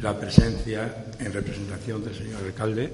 la 0.00 0.16
presencia 0.16 1.06
en 1.18 1.32
representación 1.32 2.04
del 2.04 2.14
señor 2.14 2.44
alcalde, 2.44 2.92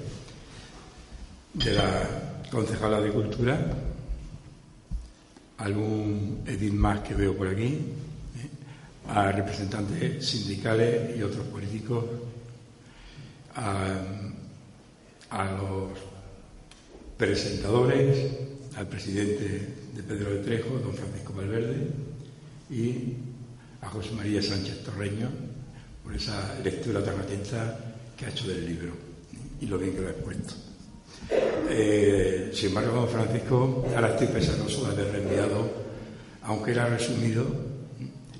de 1.53 1.71
la 1.73 2.41
concejala 2.49 2.99
de 2.99 3.11
Cultura, 3.11 3.59
algún 5.59 6.43
edil 6.47 6.73
más 6.73 7.01
que 7.01 7.13
veo 7.13 7.37
por 7.37 7.47
aquí. 7.47 7.93
A 9.09 9.31
representantes 9.31 10.25
sindicales 10.25 11.17
y 11.17 11.23
otros 11.23 11.45
políticos, 11.47 12.05
a, 13.55 14.01
los 15.57 15.91
presentadores, 17.17 18.31
al 18.75 18.87
presidente 18.87 19.75
de 19.93 20.03
Pedro 20.03 20.31
de 20.31 20.43
Trejo, 20.43 20.77
don 20.79 20.93
Francisco 20.93 21.33
Valverde, 21.33 21.87
y 22.69 23.15
a 23.81 23.89
José 23.89 24.11
María 24.11 24.41
Sánchez 24.41 24.83
Torreño 24.83 25.29
por 26.03 26.13
esa 26.13 26.57
lectura 26.63 27.03
tan 27.03 27.19
atenta 27.19 27.95
que 28.15 28.25
ha 28.25 28.29
hecho 28.29 28.47
del 28.47 28.65
libro 28.65 28.91
y 29.59 29.65
lo 29.65 29.77
bien 29.77 29.93
que 29.93 30.01
lo 30.01 30.07
ha 30.07 30.11
expuesto. 30.11 30.53
Eh, 31.69 32.51
sin 32.53 32.69
embargo, 32.69 33.01
don 33.01 33.09
Francisco, 33.09 33.85
ahora 33.95 34.11
estoy 34.11 34.27
pesaroso 34.27 34.85
de 34.85 34.91
haber 34.91 35.11
reenviado, 35.13 35.69
aunque 36.43 36.71
era 36.71 36.87
resumido, 36.87 37.45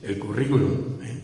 el 0.03 0.19
currículum, 0.19 1.01
¿eh? 1.03 1.21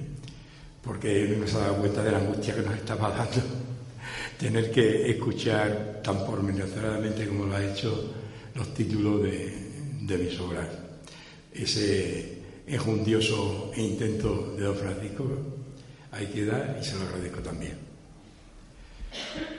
porque 0.84 1.36
no 1.40 1.48
se 1.48 1.58
ha 1.58 1.62
dado 1.62 1.78
cuenta 1.78 2.04
de 2.04 2.12
la 2.12 2.18
angustia 2.18 2.56
que 2.56 2.62
nos 2.62 2.76
estaba 2.76 3.10
dando 3.10 3.42
tener 4.38 4.72
que 4.72 5.10
escuchar 5.10 6.02
tan 6.04 6.26
pormenorizadamente 6.26 7.28
como 7.28 7.46
lo 7.46 7.56
ha 7.56 7.64
hecho 7.64 8.14
los 8.56 8.74
títulos 8.74 9.24
de, 9.24 9.64
de 10.02 10.18
mis 10.18 10.40
obras. 10.40 10.68
Ese 11.54 12.40
enjundioso 12.68 13.72
intento 13.78 14.56
de 14.58 14.64
don 14.64 14.76
Francisco 14.76 15.26
hay 16.12 16.28
que 16.28 16.46
dar 16.46 16.78
y 16.80 16.84
se 16.84 16.96
lo 16.96 17.06
agradezco 17.06 17.40
también. 17.42 17.78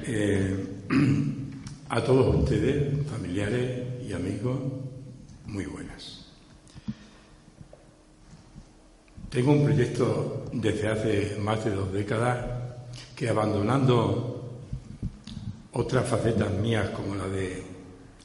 Eh, 0.07 0.67
a 1.89 2.03
todos 2.03 2.37
ustedes, 2.37 3.07
familiares 3.07 4.05
y 4.07 4.13
amigos, 4.13 4.59
muy 5.47 5.67
buenas. 5.67 6.24
Tengo 9.35 9.51
un 9.51 9.65
proyecto 9.65 10.45
desde 10.53 10.87
hace 10.87 11.37
más 11.41 11.65
de 11.65 11.73
dos 11.73 11.93
décadas 11.93 12.39
que 13.17 13.29
abandonando 13.29 14.61
otras 15.73 16.09
facetas 16.09 16.53
mías 16.53 16.91
como 16.91 17.17
la 17.17 17.27
de 17.27 17.61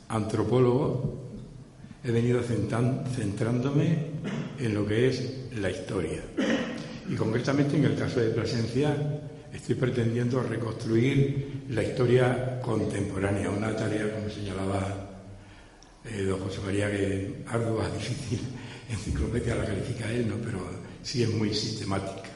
antropólogo, 0.10 1.18
he 2.04 2.12
venido 2.12 2.44
centrándome 2.44 3.98
en 4.60 4.74
lo 4.76 4.86
que 4.86 5.08
es 5.08 5.50
la 5.56 5.72
historia. 5.72 6.22
Y 7.10 7.16
concretamente 7.16 7.76
en 7.76 7.86
el 7.86 7.96
caso 7.96 8.20
de 8.20 8.30
Plasencia 8.30 8.96
estoy 9.52 9.74
pretendiendo 9.74 10.44
reconstruir 10.44 11.64
la 11.70 11.82
historia 11.82 12.60
contemporánea, 12.62 13.50
una 13.50 13.76
tarea, 13.76 14.14
como 14.14 14.30
señalaba 14.30 15.10
eh, 16.06 16.22
don 16.22 16.40
José 16.40 16.60
María, 16.64 16.92
que 16.92 17.44
ardua, 17.48 17.90
difícil, 17.98 18.42
enciclopedia 18.92 19.56
la 19.56 19.66
califica 19.66 20.12
él, 20.12 20.30
¿no? 20.30 20.36
pero 20.36 20.79
sí 21.04 21.24
es 21.24 21.34
muy 21.34 21.54
sistemática. 21.54 22.30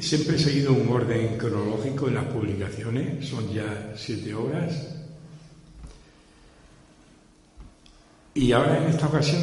Siempre 0.00 0.36
he 0.36 0.38
seguido 0.38 0.72
un 0.72 0.88
orden 0.88 1.38
cronológico 1.38 2.08
en 2.08 2.14
las 2.14 2.24
publicaciones, 2.26 3.26
son 3.26 3.52
ya 3.52 3.94
siete 3.96 4.34
obras. 4.34 4.86
Y 8.34 8.52
ahora 8.52 8.78
en 8.78 8.90
esta 8.90 9.06
ocasión 9.06 9.42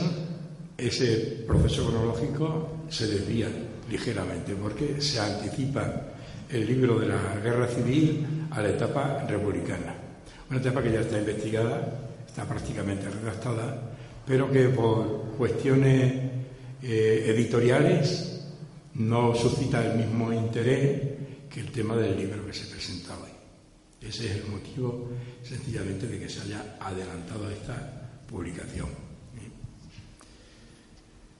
ese 0.77 1.43
proceso 1.47 1.87
cronológico 1.87 2.85
se 2.89 3.07
desvía 3.07 3.49
ligeramente 3.89 4.55
porque 4.55 5.01
se 5.01 5.19
anticipa 5.19 5.83
el 6.49 6.65
libro 6.65 6.99
de 6.99 7.07
la 7.07 7.39
guerra 7.43 7.67
civil 7.67 8.47
a 8.51 8.61
la 8.61 8.69
etapa 8.69 9.25
republicana. 9.27 9.95
Una 10.49 10.59
etapa 10.59 10.83
que 10.83 10.91
ya 10.91 11.01
está 11.01 11.17
investigada, 11.17 12.11
está 12.27 12.45
prácticamente 12.45 13.09
redactada, 13.09 13.81
pero 14.27 14.51
que 14.51 14.69
por 14.69 15.35
cuestiones 15.37 16.44
eh, 16.87 17.31
editoriales 17.31 18.41
no 18.93 19.33
suscita 19.33 19.83
el 19.83 19.97
mismo 19.97 20.31
interés 20.31 21.01
que 21.49 21.61
el 21.61 21.71
tema 21.71 21.95
del 21.95 22.15
libro 22.15 22.45
que 22.45 22.53
se 22.53 22.67
presenta 22.67 23.17
hoy. 23.17 23.31
Ese 24.07 24.27
es 24.27 24.35
el 24.35 24.45
motivo 24.51 25.09
sencillamente 25.41 26.05
de 26.05 26.19
que 26.19 26.29
se 26.29 26.41
haya 26.41 26.77
adelantado 26.79 27.49
esta 27.49 28.21
publicación. 28.29 28.89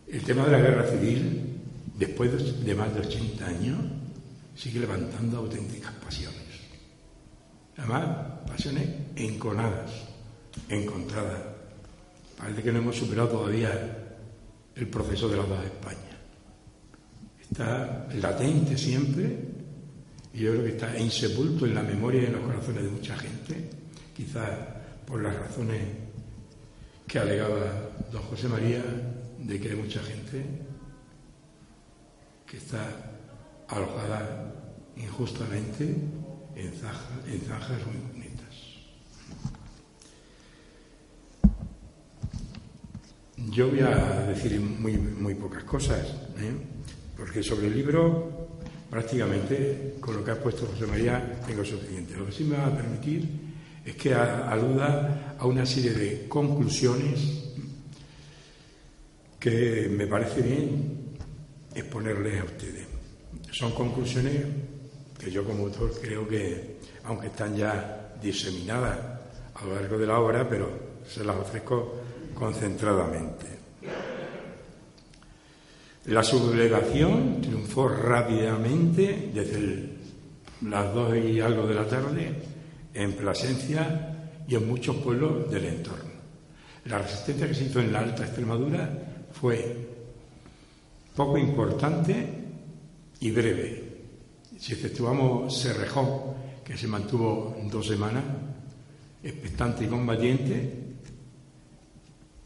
El 0.07 0.21
tema 0.23 0.45
de 0.45 0.51
la 0.51 0.59
guerra 0.59 0.89
civil, 0.89 1.61
después 1.95 2.65
de 2.65 2.73
más 2.75 2.91
de 2.95 3.01
80 3.01 3.45
años, 3.45 3.79
sigue 4.55 4.79
levantando 4.79 5.37
auténticas 5.37 5.93
pasiones. 6.03 6.41
Además, 7.77 8.17
pasiones 8.47 8.89
enconadas, 9.15 9.91
encontradas. 10.69 11.41
Parece 12.35 12.63
que 12.63 12.71
no 12.71 12.79
hemos 12.79 12.95
superado 12.95 13.29
todavía 13.29 14.04
el 14.75 14.87
proceso 14.87 15.29
de 15.29 15.37
la 15.37 15.43
dos 15.43 15.63
España 15.65 16.05
está 17.49 18.07
latente 18.19 18.77
siempre 18.77 19.37
y 20.33 20.39
yo 20.39 20.51
creo 20.51 20.63
que 20.65 20.71
está 20.71 20.99
insepulto 20.99 21.65
en 21.65 21.75
la 21.75 21.83
memoria 21.83 22.23
y 22.23 22.25
en 22.25 22.33
los 22.33 22.41
corazones 22.41 22.83
de 22.83 22.89
mucha 22.89 23.17
gente, 23.17 23.69
quizás 24.13 24.49
por 25.07 25.21
las 25.21 25.33
razones 25.33 25.81
que 27.07 27.19
alegaba 27.19 27.89
don 28.11 28.21
José 28.23 28.49
María 28.49 28.83
de 29.39 29.59
que 29.59 29.69
hay 29.69 29.75
mucha 29.77 30.01
gente 30.01 30.43
que 32.45 32.57
está 32.57 32.83
alojada 33.69 34.53
injustamente 34.97 35.95
en, 36.55 36.73
bonitas. 37.85 38.14
Yo 43.49 43.69
voy 43.69 43.79
a 43.81 44.25
decir 44.27 44.59
muy, 44.59 44.97
muy 44.97 45.35
pocas 45.35 45.63
cosas. 45.63 46.05
¿eh? 46.39 46.51
Porque 47.15 47.43
sobre 47.43 47.67
el 47.67 47.75
libro, 47.75 48.57
prácticamente, 48.89 49.95
con 49.99 50.15
lo 50.15 50.23
que 50.23 50.31
ha 50.31 50.39
puesto 50.41 50.65
José 50.65 50.87
María, 50.87 51.41
tengo 51.45 51.63
suficiente. 51.63 52.15
Lo 52.15 52.25
que 52.25 52.31
sí 52.31 52.43
me 52.43 52.57
va 52.57 52.67
a 52.67 52.75
permitir 52.75 53.29
es 53.85 53.95
que 53.95 54.13
aluda 54.13 55.35
a 55.37 55.45
una 55.45 55.65
serie 55.65 55.93
de 55.93 56.27
conclusiones 56.27 57.43
que 59.39 59.89
me 59.95 60.07
parece 60.07 60.41
bien 60.41 61.09
exponerles 61.75 62.41
a 62.41 62.45
ustedes. 62.45 62.87
Son 63.51 63.71
conclusiones 63.73 64.43
que 65.19 65.29
yo 65.29 65.43
como 65.45 65.65
autor 65.65 65.93
creo 66.01 66.27
que, 66.27 66.77
aunque 67.03 67.27
están 67.27 67.55
ya 67.55 68.15
diseminadas 68.19 68.97
a 69.53 69.65
lo 69.65 69.75
largo 69.75 69.99
de 69.99 70.07
la 70.07 70.19
obra, 70.19 70.49
pero 70.49 70.67
se 71.07 71.23
las 71.23 71.35
ofrezco 71.35 72.04
concentradamente. 72.35 73.45
La 76.05 76.21
sublevación 76.21 77.41
triunfó 77.41 77.87
rápidamente 77.87 79.31
desde 79.33 79.89
las 80.61 80.93
dos 80.93 81.15
y 81.17 81.39
algo 81.41 81.65
de 81.65 81.73
la 81.73 81.87
tarde 81.87 82.31
en 82.93 83.13
Plasencia 83.13 84.27
y 84.47 84.53
en 84.53 84.67
muchos 84.67 84.97
pueblos 84.97 85.49
del 85.49 85.65
entorno. 85.65 86.11
La 86.85 86.99
resistencia 86.99 87.47
que 87.47 87.55
se 87.55 87.63
hizo 87.63 87.79
en 87.79 87.91
la 87.91 87.99
Alta 87.99 88.23
Extremadura 88.23 88.87
fue 89.31 89.75
poco 91.15 91.37
importante 91.39 92.45
y 93.19 93.31
breve. 93.31 93.83
Si 94.59 94.73
efectuamos 94.73 95.59
Cerrejón, 95.59 96.35
que 96.63 96.77
se 96.77 96.87
mantuvo 96.87 97.57
dos 97.71 97.87
semanas, 97.87 98.23
expectante 99.23 99.85
y 99.85 99.87
combatiente, 99.87 100.84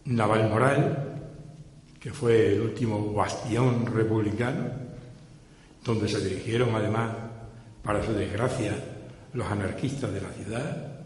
Navalmoral, 0.10 1.22
que 2.00 2.12
fue 2.12 2.54
el 2.54 2.62
último 2.62 3.14
bastión 3.14 3.86
republicano, 3.86 4.70
donde 5.84 6.08
se 6.08 6.20
dirigieron 6.28 6.76
además, 6.76 7.16
para 7.84 8.04
su 8.06 8.14
desgracia, 8.14 8.74
los 9.34 9.48
anarquistas 9.48 10.12
de 10.12 10.22
la 10.22 10.32
ciudad, 10.32 11.00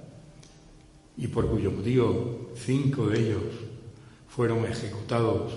y 1.17 1.27
por 1.27 1.49
cuyo 1.49 1.71
motivo 1.71 2.51
cinco 2.55 3.07
de 3.07 3.19
ellos 3.19 3.43
fueron 4.27 4.65
ejecutados 4.65 5.53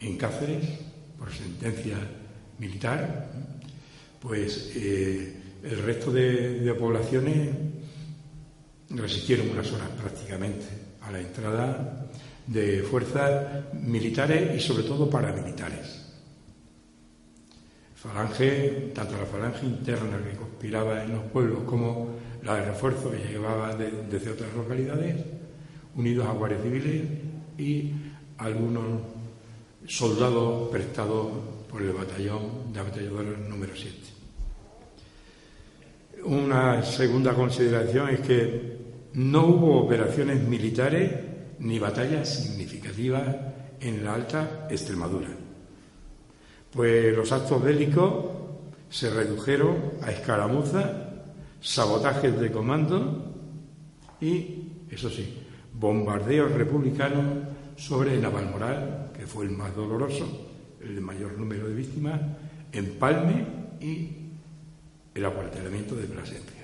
en 0.00 0.16
Cáceres 0.16 0.64
por 1.18 1.32
sentencia 1.32 1.96
militar, 2.58 3.30
pues 4.20 4.72
eh, 4.74 5.36
el 5.62 5.82
resto 5.82 6.12
de, 6.12 6.74
poblaciones 6.78 7.50
resistieron 8.90 9.50
unas 9.50 9.70
horas 9.72 9.88
prácticamente 9.90 10.66
a 11.02 11.10
la 11.10 11.20
entrada 11.20 12.07
de 12.48 12.82
fuerzas 12.82 13.74
militares 13.74 14.56
y 14.56 14.66
sobre 14.66 14.82
todo 14.82 15.08
paramilitares. 15.08 16.06
Falange, 17.94 18.90
tanto 18.94 19.18
la 19.18 19.26
falange 19.26 19.66
interna 19.66 20.18
que 20.24 20.36
conspiraba 20.36 21.04
en 21.04 21.12
los 21.12 21.24
pueblos 21.24 21.64
como 21.64 22.08
la 22.42 22.54
de 22.54 22.66
refuerzo 22.66 23.10
que 23.10 23.18
llevaba 23.18 23.74
desde 23.74 24.30
otras 24.30 24.54
localidades, 24.54 25.16
unidos 25.94 26.26
a 26.26 26.32
guardias 26.32 26.62
civiles 26.62 27.02
y 27.58 27.92
algunos 28.38 29.02
soldados 29.86 30.68
prestados 30.70 31.26
por 31.70 31.82
el 31.82 31.92
batallón 31.92 32.72
de 32.72 32.80
ametralladora 32.80 33.30
número 33.46 33.74
7. 33.76 33.94
Una 36.24 36.82
segunda 36.82 37.34
consideración 37.34 38.08
es 38.08 38.20
que 38.20 38.78
no 39.14 39.46
hubo 39.46 39.80
operaciones 39.80 40.40
militares 40.42 41.27
ni 41.60 41.78
batallas 41.78 42.28
significativas 42.28 43.24
en 43.80 44.04
la 44.04 44.14
Alta 44.14 44.66
Extremadura, 44.70 45.28
pues 46.72 47.16
los 47.16 47.30
actos 47.32 47.62
bélicos 47.62 48.24
se 48.90 49.10
redujeron 49.10 49.92
a 50.02 50.10
escaramuzas, 50.10 50.86
sabotajes 51.60 52.38
de 52.38 52.50
comando 52.50 53.34
y, 54.20 54.72
eso 54.90 55.10
sí, 55.10 55.42
bombardeos 55.72 56.52
republicanos 56.52 57.24
sobre 57.76 58.18
Navalmoral, 58.18 59.12
que 59.16 59.26
fue 59.26 59.44
el 59.44 59.50
más 59.52 59.74
doloroso, 59.74 60.48
el 60.82 60.94
de 60.94 61.00
mayor 61.00 61.38
número 61.38 61.68
de 61.68 61.74
víctimas, 61.74 62.20
Empalme 62.70 63.46
y 63.80 64.10
el 65.14 65.24
acuartelamiento 65.24 65.94
de 65.94 66.04
Plasencia. 66.04 66.57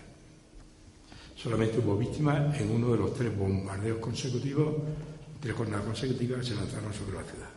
Solamente 1.44 1.78
hubo 1.78 1.98
víctimas 1.98 2.59
en 2.59 2.70
uno 2.70 2.92
de 2.92 2.96
los 2.96 3.12
tres 3.12 3.37
bombardeos 3.37 3.98
consecutivos, 3.98 4.76
tres 5.38 5.54
jornadas 5.54 5.85
consecutivas 5.85 6.40
que 6.40 6.46
se 6.46 6.54
lanzaron 6.54 6.90
sobre 6.94 7.18
la 7.18 7.22
ciudad. 7.22 7.50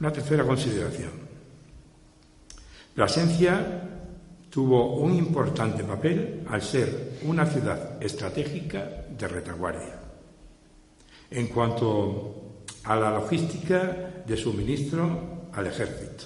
Una 0.00 0.10
tercera 0.10 0.42
consideración. 0.44 1.10
Plasencia 2.94 3.82
tuvo 4.48 4.96
un 4.96 5.14
importante 5.14 5.84
papel 5.84 6.42
al 6.48 6.62
ser 6.62 7.18
una 7.24 7.44
ciudad 7.44 8.02
estratégica 8.02 9.04
de 9.10 9.28
retaguardia. 9.28 10.00
En 11.30 11.48
cuanto 11.48 12.62
a 12.84 12.96
la 12.96 13.10
logística 13.10 14.22
de 14.26 14.36
suministro 14.38 15.50
al 15.52 15.66
ejército, 15.66 16.24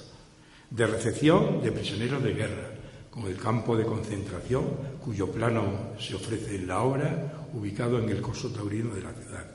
de 0.70 0.86
recepción 0.86 1.60
de 1.60 1.72
prisioneros 1.72 2.22
de 2.22 2.32
guerra, 2.32 2.69
con 3.10 3.24
el 3.24 3.36
campo 3.36 3.76
de 3.76 3.84
concentración 3.84 4.64
cuyo 5.04 5.30
plano 5.30 5.94
se 5.98 6.14
ofrece 6.14 6.56
en 6.56 6.66
la 6.66 6.82
obra, 6.82 7.48
ubicado 7.52 7.98
en 7.98 8.08
el 8.08 8.20
coso 8.20 8.50
taurino 8.50 8.94
de 8.94 9.02
la 9.02 9.12
ciudad. 9.12 9.46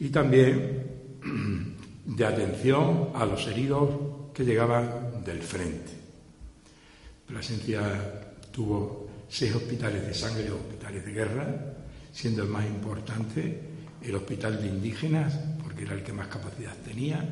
Y 0.00 0.08
también 0.10 0.86
de 2.06 2.24
atención 2.24 3.10
a 3.14 3.26
los 3.26 3.46
heridos 3.46 4.32
que 4.32 4.44
llegaban 4.44 5.24
del 5.24 5.42
frente. 5.42 5.92
Plasencia 7.26 8.32
tuvo 8.50 9.08
seis 9.28 9.54
hospitales 9.54 10.06
de 10.06 10.14
sangre 10.14 10.50
hospitales 10.50 11.04
de 11.04 11.12
guerra, 11.12 11.74
siendo 12.12 12.42
el 12.42 12.48
más 12.48 12.66
importante 12.66 13.72
el 14.02 14.14
hospital 14.16 14.60
de 14.60 14.68
indígenas, 14.68 15.38
porque 15.62 15.84
era 15.84 15.94
el 15.94 16.02
que 16.02 16.12
más 16.12 16.26
capacidad 16.26 16.76
tenía, 16.84 17.24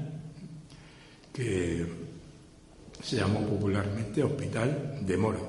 que 1.33 2.10
se 3.03 3.17
llamó 3.17 3.41
popularmente 3.41 4.23
Hospital 4.23 4.99
de 5.01 5.17
Moro, 5.17 5.41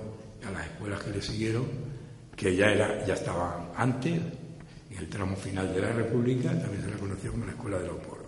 a 0.47 0.51
las 0.51 0.65
escuelas 0.65 1.03
que 1.03 1.11
le 1.11 1.21
siguieron, 1.21 1.65
que 2.35 2.55
ya, 2.55 2.71
era, 2.71 3.05
ya 3.05 3.13
estaban 3.13 3.69
antes, 3.75 4.13
en 4.89 4.97
el 4.97 5.07
tramo 5.07 5.35
final 5.35 5.73
de 5.73 5.81
la 5.81 5.91
República, 5.91 6.49
también 6.49 6.83
se 6.83 6.89
la 6.89 6.97
conoció 6.97 7.31
como 7.31 7.45
la 7.45 7.51
Escuela 7.51 7.79
de 7.79 7.87
los 7.87 7.97
Moros. 7.97 8.25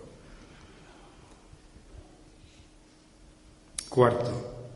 Cuarto, 3.88 4.68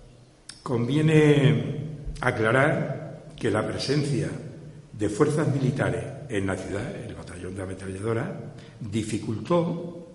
conviene 0.63 1.89
aclarar 2.21 3.33
que 3.37 3.51
la 3.51 3.67
presencia 3.67 4.29
de 4.93 5.09
fuerzas 5.09 5.49
militares 5.49 6.05
en 6.29 6.47
la 6.47 6.57
ciudad, 6.57 6.95
el 6.97 7.15
batallón 7.15 7.55
de 7.55 7.63
ametralladora, 7.63 8.55
dificultó, 8.81 10.09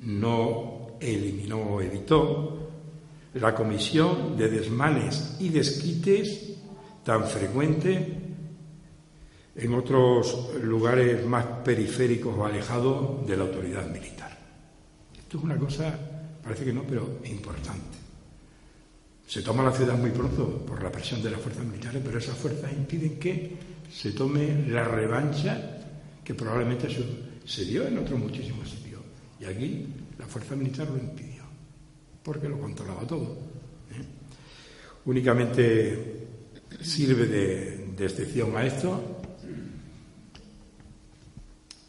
no 0.00 0.98
eliminó 1.00 1.58
o 1.58 1.80
evitó 1.80 2.67
la 3.34 3.54
comisión 3.54 4.36
de 4.36 4.48
desmanes 4.48 5.36
y 5.40 5.50
desquites 5.50 6.56
tan 7.04 7.24
frecuente 7.24 8.28
en 9.56 9.74
otros 9.74 10.54
lugares 10.62 11.26
más 11.26 11.44
periféricos 11.64 12.36
o 12.36 12.44
alejados 12.44 13.26
de 13.26 13.36
la 13.36 13.44
autoridad 13.44 13.86
militar. 13.88 14.38
Esto 15.18 15.38
es 15.38 15.44
una 15.44 15.56
cosa, 15.56 15.98
parece 16.42 16.64
que 16.64 16.72
no, 16.72 16.84
pero 16.84 17.18
importante. 17.24 17.98
Se 19.26 19.42
toma 19.42 19.62
la 19.62 19.72
ciudad 19.72 19.98
muy 19.98 20.10
pronto 20.10 20.64
por 20.64 20.82
la 20.82 20.90
presión 20.90 21.22
de 21.22 21.30
las 21.30 21.40
fuerzas 21.40 21.64
militares, 21.64 22.00
pero 22.04 22.18
esas 22.18 22.36
fuerzas 22.36 22.72
impiden 22.72 23.18
que 23.18 23.56
se 23.92 24.12
tome 24.12 24.66
la 24.68 24.84
revancha 24.84 25.78
que 26.24 26.34
probablemente 26.34 26.88
se, 27.44 27.64
dio 27.64 27.86
en 27.86 27.98
otros 27.98 28.18
muchísimos 28.18 28.70
sitios. 28.70 29.00
Y 29.40 29.44
aquí 29.44 29.86
la 30.18 30.26
fuerza 30.26 30.54
militar 30.54 30.88
lo 30.88 30.98
impidió, 30.98 31.27
porque 32.28 32.46
lo 32.46 32.60
controlaba 32.60 33.06
todo. 33.06 33.38
¿eh? 33.90 34.04
Únicamente 35.06 36.26
sirve 36.78 37.24
de, 37.26 38.04
excepción 38.04 38.54
a 38.54 38.66
esto 38.66 39.22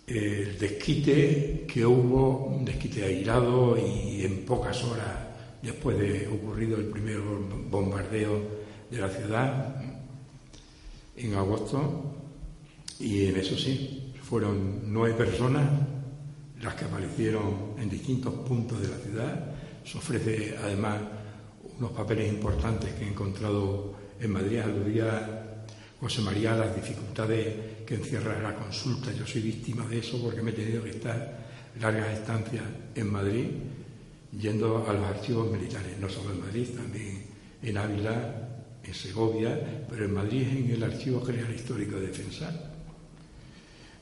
el 0.08 0.58
desquite 0.58 1.65
que 1.67 1.86
hubo, 1.86 2.45
un 2.45 2.63
desquite 2.63 3.04
airado 3.04 3.78
y 3.78 4.23
en 4.23 4.45
pocas 4.45 4.82
horas 4.86 5.28
después 5.62 5.99
de 5.99 6.25
ocurrido 6.30 6.78
el 6.78 6.86
primer 6.86 7.19
bombardeo 7.69 8.41
de 8.89 8.97
la 8.97 9.10
ciudad 9.10 9.75
en 11.17 11.34
agosto 11.36 12.15
y 12.97 13.25
en 13.25 13.36
eso 13.36 13.58
sí, 13.58 14.13
fueron 14.23 14.84
nueve 14.86 15.15
personas 15.15 15.69
las 16.62 16.75
que 16.75 16.86
aparecieron 16.86 17.75
en 17.78 17.89
distintos 17.89 18.34
puntos 18.47 18.82
de 18.82 18.88
la 18.88 18.97
ciudad. 18.97 19.59
Se 19.84 19.98
ofrece 19.98 20.56
además 20.62 21.00
unos 21.78 21.92
papeles 21.92 22.32
importantes 22.32 22.94
que 22.94 23.06
he 23.06 23.10
encontrado 23.10 23.96
en 24.20 24.32
Madrid. 24.32 24.60
Aludía 24.60 25.65
José 26.00 26.22
María 26.22 26.54
a 26.54 26.58
las 26.58 26.76
dificultades 26.76 27.86
que 27.86 27.96
encierra 27.96 28.39
la 28.42 28.56
consulta. 28.56 29.12
Yo 29.12 29.26
soy 29.26 29.42
víctima 29.42 29.86
de 29.88 30.00
eso 30.00 30.22
porque 30.22 30.42
me 30.42 30.52
he 30.52 30.54
tenido 30.54 30.84
que 30.84 30.92
estar 30.92 31.50
largas 31.80 32.20
estancias 32.20 32.63
en 32.96 33.12
Madrid 33.12 33.46
yendo 34.38 34.88
a 34.88 34.94
los 34.94 35.06
archivos 35.06 35.52
militares, 35.52 35.98
no 36.00 36.08
solo 36.08 36.32
en 36.32 36.39
Madrid, 36.39 36.68
también 36.76 37.24
en 37.62 37.78
Ávila, 37.78 38.50
en 38.84 38.94
Segovia, 38.94 39.86
pero 39.89 40.06
en 40.06 40.13
Madrid 40.13 40.48
en 40.48 40.72
el 40.72 40.84
Archivo 40.84 41.22
General 41.22 41.54
Histórico 41.54 42.00
de 42.00 42.08
Defensa. 42.08 42.52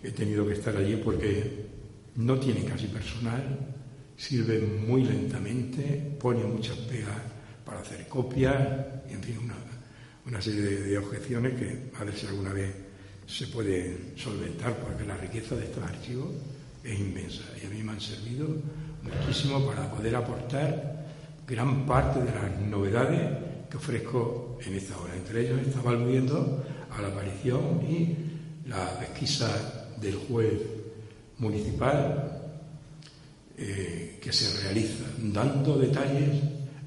He 0.03 0.11
tenido 0.11 0.45
que 0.45 0.53
estar 0.53 0.75
allí 0.75 0.97
porque 1.03 1.65
no 2.15 2.39
tiene 2.39 2.63
casi 2.65 2.87
personal, 2.87 3.75
sirve 4.17 4.59
muy 4.59 5.03
lentamente, 5.03 6.17
pone 6.19 6.43
muchas 6.43 6.75
pegas 6.77 7.15
para 7.63 7.81
hacer 7.81 8.07
copias, 8.07 8.57
en 9.09 9.21
fin, 9.21 9.37
una, 10.25 10.41
serie 10.41 10.61
de, 10.61 10.97
objeciones 10.97 11.53
que 11.53 11.91
a 11.97 12.03
ver 12.03 12.15
si 12.15 12.25
alguna 12.27 12.51
vez 12.51 12.73
se 13.25 13.47
puede 13.47 14.15
solventar, 14.17 14.75
porque 14.79 15.05
la 15.05 15.15
riqueza 15.15 15.55
de 15.55 15.65
estos 15.65 15.83
archivos 15.83 16.29
es 16.83 16.99
inmensa 16.99 17.43
y 17.61 17.65
a 17.65 17.69
mí 17.69 17.83
me 17.83 17.91
han 17.91 18.01
servido 18.01 18.47
muchísimo 19.03 19.65
para 19.65 19.89
poder 19.91 20.15
aportar 20.15 21.05
gran 21.47 21.85
parte 21.85 22.19
de 22.19 22.31
las 22.31 22.59
novedades 22.59 23.69
que 23.69 23.77
ofrezco 23.77 24.57
en 24.65 24.75
esta 24.75 24.97
hora. 24.97 25.15
Entre 25.15 25.41
ellos 25.41 25.65
estaba 25.65 25.91
aludiendo 25.91 26.65
a 26.89 27.01
la 27.01 27.09
aparición 27.09 27.81
y 27.87 28.15
la 28.67 28.99
pesquisa 28.99 29.93
del 30.01 30.15
juez 30.15 30.61
municipal 31.37 32.36
eh, 33.57 34.19
que 34.21 34.31
se 34.31 34.61
realiza, 34.61 35.05
dando 35.17 35.77
detalles 35.77 36.29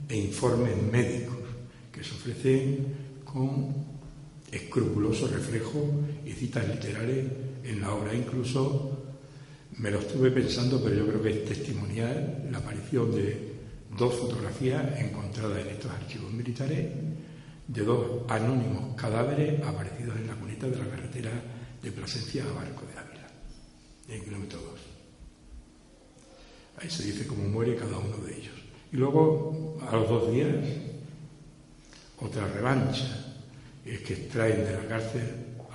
e 0.09 0.17
informes 0.17 0.77
médicos 0.91 1.39
que 1.91 2.05
se 2.05 2.15
ofrecen 2.15 2.87
con 3.25 3.75
escrupuloso 4.51 5.27
reflejo 5.29 5.87
y 6.25 6.33
citas 6.33 6.69
literales 6.69 7.27
en 7.65 7.81
la 7.81 7.93
obra. 7.93 8.15
Incluso 8.15 9.15
me 9.79 9.91
lo 9.91 9.99
estuve 9.99 10.31
pensando, 10.31 10.83
pero 10.83 10.97
yo 10.97 11.07
creo 11.07 11.23
que 11.23 11.31
es 11.31 11.45
testimonial 11.45 12.49
la 12.51 12.59
aparición 12.59 13.11
de 13.15 13.51
dos 13.97 14.15
fotografías 14.15 14.99
encontradas 15.01 15.65
en 15.65 15.71
estos 15.71 15.91
archivos 15.91 16.33
militares 16.33 16.87
de 17.67 17.83
dos 17.83 18.23
anónimos 18.29 18.95
cadáveres 18.97 19.63
aparecidos 19.65 20.17
en 20.17 20.27
la 20.27 20.35
cuneta 20.35 20.67
de 20.67 20.79
la 20.79 20.89
carretera 20.89 21.31
de 21.83 21.93
Plasencia 21.93 22.45
a 22.45 22.53
Barco 22.53 22.85
de 22.87 22.99
Ávila, 22.99 23.27
en 24.09 24.25
kilómetro 24.25 24.61
2. 24.61 24.90
Ahí 26.81 26.89
se 26.89 27.05
dice 27.05 27.27
cómo 27.27 27.45
muere 27.45 27.77
cada 27.77 27.99
uno 27.99 28.17
de 28.19 28.37
ellos. 28.37 28.55
Y 28.93 28.97
luego, 28.97 29.79
a 29.87 29.95
los 29.95 30.09
dos 30.09 30.33
días, 30.33 30.57
otra 32.19 32.49
revancha, 32.49 33.35
es 33.85 34.01
que 34.01 34.15
extraen 34.15 34.65
de 34.65 34.73
la 34.73 34.89
cárcel 34.89 35.27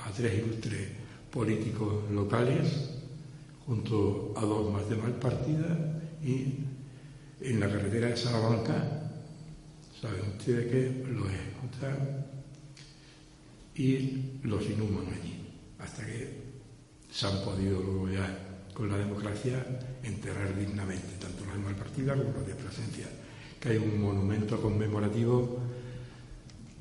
a 0.04 0.12
tres 0.12 0.40
ilustres 0.40 0.90
políticos 1.32 2.10
locales, 2.12 2.90
junto 3.66 4.34
a 4.36 4.42
dos 4.42 4.72
más 4.72 4.90
de 4.90 4.96
mal 4.96 5.14
partida, 5.14 6.02
y 6.24 6.60
en 7.42 7.60
la 7.60 7.70
carretera 7.70 8.08
de 8.08 8.18
Salamanca, 8.18 9.12
saben 10.02 10.22
ustedes 10.38 10.72
que 10.72 11.06
los 11.12 11.28
ejecutan 11.30 12.26
y 13.76 14.40
los 14.44 14.64
inhuman 14.66 15.08
allí, 15.08 15.50
hasta 15.80 16.06
que 16.06 16.46
se 17.12 17.28
han 17.28 17.44
podido 17.44 17.82
luego 17.82 18.10
ya 18.10 18.45
con 18.76 18.90
la 18.90 18.98
democracia 18.98 19.66
enterrar 20.04 20.54
dignamente, 20.54 21.16
tanto 21.20 21.46
los 21.46 21.56
de 21.56 21.62
Malpartida 21.62 22.14
como 22.14 22.34
los 22.34 22.46
de 22.46 22.56
Plasencia, 22.56 23.08
que 23.60 23.70
hay 23.70 23.78
un 23.78 24.02
monumento 24.02 24.62
conmemorativo 24.62 25.60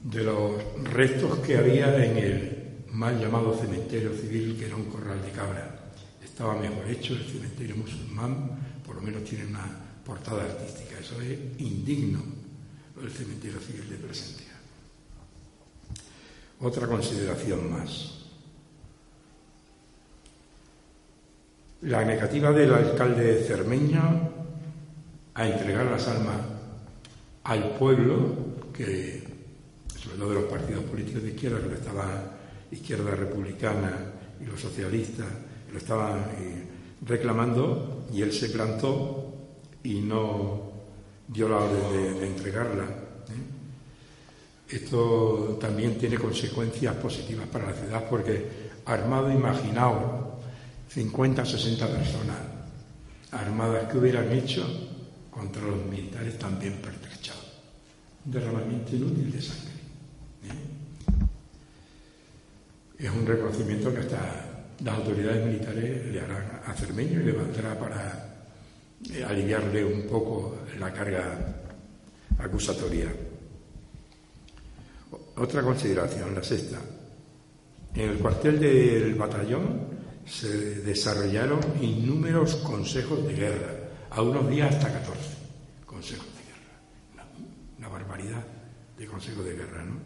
de 0.03 0.25
los 0.25 0.61
restos 0.83 1.39
que 1.39 1.57
había 1.57 2.05
en 2.05 2.19
el 2.19 2.65
mal 2.91 3.19
llamado 3.19 3.57
cementerio 3.57 4.13
civil, 4.13 4.57
que 4.59 4.67
era 4.67 4.77
un 4.77 4.87
corral 4.87 5.23
de 5.23 5.31
cabra. 5.31 5.93
Estaba 6.23 6.61
mejor 6.61 6.89
hecho 6.91 7.15
el 7.15 7.25
cementerio 7.25 7.77
musulmán, 7.77 8.51
por 8.85 8.97
lo 8.97 9.03
menos 9.03 9.23
tiene 9.23 9.47
una 9.47 9.65
portada 10.05 10.43
artística. 10.43 10.99
Eso 10.99 11.21
es 11.23 11.39
indigno, 11.61 12.21
el 13.01 13.11
cementerio 13.11 13.61
civil 13.61 13.89
de 13.89 13.97
Plasencia. 13.97 14.53
Otra 16.61 16.89
consideración 16.89 17.71
más. 17.71 18.24
La 21.83 22.05
negativa 22.05 22.51
del 22.53 22.73
alcalde 22.73 23.43
Cermeño 23.43 24.31
a 25.35 25.49
entregar 25.49 25.87
las 25.87 26.07
armas 26.09 26.37
al 27.45 27.71
pueblo, 27.77 28.35
que 28.73 29.23
sobre 30.03 30.17
todo 30.17 30.29
de 30.31 30.35
los 30.37 30.45
partidos 30.45 30.85
políticos 30.85 31.23
de 31.23 31.31
izquierda, 31.31 31.61
que 31.61 31.69
lo 31.69 31.75
estaban 31.75 32.31
izquierda 32.71 33.11
republicana 33.15 33.93
y 34.41 34.47
los 34.47 34.61
socialistas, 34.61 35.27
lo 35.71 35.79
estaban 35.79 36.19
eh, 36.39 36.65
reclamando, 37.07 38.07
y 38.13 38.23
él 38.23 38.33
se 38.33 38.49
plantó 38.49 39.35
y 39.83 40.01
no 40.01 40.73
dio 41.29 41.49
la 41.49 41.57
orden 41.57 42.19
de, 42.19 42.27
entregarla. 42.27 42.85
¿eh? 42.85 44.75
Esto 44.77 45.59
también 45.61 45.99
tiene 45.99 46.17
consecuencias 46.17 46.95
positivas 46.97 47.47
para 47.49 47.67
la 47.67 47.73
ciudad 47.75 48.05
porque 48.09 48.73
armado, 48.87 49.31
imaginaos, 49.31 50.24
50, 50.95 51.45
60 51.45 51.89
personas 51.89 52.37
armadas 53.33 53.91
que 53.91 53.99
hubieran 53.99 54.31
hecho 54.31 54.65
contra 55.29 55.61
los 55.63 55.85
militares 55.87 56.39
también 56.39 56.75
pertrechados. 56.75 57.61
Un 58.25 58.33
derramamiento 58.33 58.95
inútil 58.95 59.33
de 59.33 59.43
sangre. 59.43 59.75
¿eh? 60.45 60.55
Es 62.97 63.11
un 63.11 63.27
reconocimiento 63.27 63.93
que 63.93 64.01
hasta 64.01 64.21
las 64.85 64.95
autoridades 64.95 65.45
militares 65.45 66.07
le 66.13 66.21
harán 66.21 66.61
a 66.65 66.73
Cermeño 66.75 67.21
y 67.21 67.25
le 67.25 67.33
valdrá 67.33 67.77
para 67.77 68.47
eh, 69.13 69.25
aliviarle 69.25 69.85
un 69.85 70.07
poco 70.07 70.59
la 70.79 70.93
carga 70.93 71.57
acusatoria. 72.39 73.13
Otra 75.37 75.61
consideración, 75.63 76.37
la 76.37 76.45
sexta. 76.45 76.79
En 77.97 78.11
el 78.11 78.19
cuartel 78.19 78.61
del 78.61 79.17
batallón 79.17 79.94
se 80.27 80.81
desarrollaron 80.81 81.61
innúmeros 81.81 82.57
consejos 82.57 83.27
de 83.27 83.35
guerra, 83.35 83.75
a 84.11 84.23
unos 84.23 84.49
días 84.49 84.75
hasta 84.75 84.93
14 84.93 85.21
consejos 85.85 86.27
de 86.27 86.43
guerra. 86.45 87.27
Una, 87.79 87.89
barbaridad 87.89 88.45
de 88.97 89.07
consejos 89.07 89.45
de 89.45 89.55
guerra, 89.55 89.85
¿no? 89.85 89.99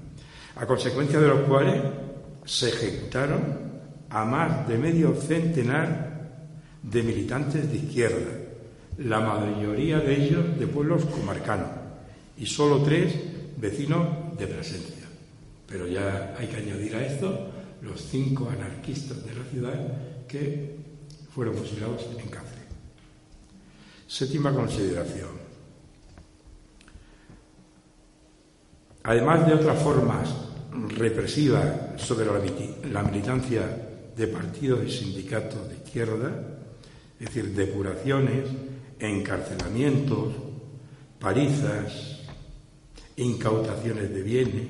A 0.56 0.66
consecuencia 0.66 1.20
de 1.20 1.28
los 1.28 1.40
cuales 1.42 1.82
se 2.44 2.70
ejecutaron 2.70 3.68
a 4.10 4.24
más 4.24 4.66
de 4.66 4.78
medio 4.78 5.14
centenar 5.14 6.08
de 6.82 7.02
militantes 7.02 7.70
de 7.70 7.76
izquierda, 7.76 8.32
la 8.98 9.20
mayoría 9.20 9.98
de 10.00 10.24
ellos 10.24 10.58
de 10.58 10.66
pueblos 10.66 11.04
comarcanos 11.04 11.68
y 12.36 12.46
solo 12.46 12.82
tres 12.82 13.14
vecinos 13.56 14.36
de 14.38 14.46
presencia. 14.46 15.06
Pero 15.66 15.86
ya 15.86 16.34
hay 16.38 16.46
que 16.46 16.56
añadir 16.56 16.96
a 16.96 17.06
esto 17.06 17.47
los 17.82 18.00
cinco 18.00 18.48
anarquistas 18.50 19.24
de 19.24 19.34
la 19.34 19.44
ciudad 19.44 20.26
que 20.26 20.76
fueron 21.34 21.54
fusilados 21.54 22.06
en 22.18 22.28
Cáceres. 22.28 22.64
Séptima 24.06 24.52
consideración. 24.52 25.30
Además 29.04 29.46
de 29.46 29.54
otras 29.54 29.82
formas 29.82 30.28
represivas 30.88 32.00
sobre 32.00 32.26
la 32.90 33.02
militancia 33.02 33.62
de 34.16 34.26
partidos 34.26 34.84
y 34.84 34.90
sindicatos 34.90 35.68
de 35.68 35.76
izquierda, 35.76 36.58
es 37.18 37.26
decir, 37.26 37.54
depuraciones, 37.54 38.48
encarcelamientos, 38.98 40.34
palizas, 41.20 42.20
incautaciones 43.16 44.12
de 44.12 44.22
bienes, 44.22 44.68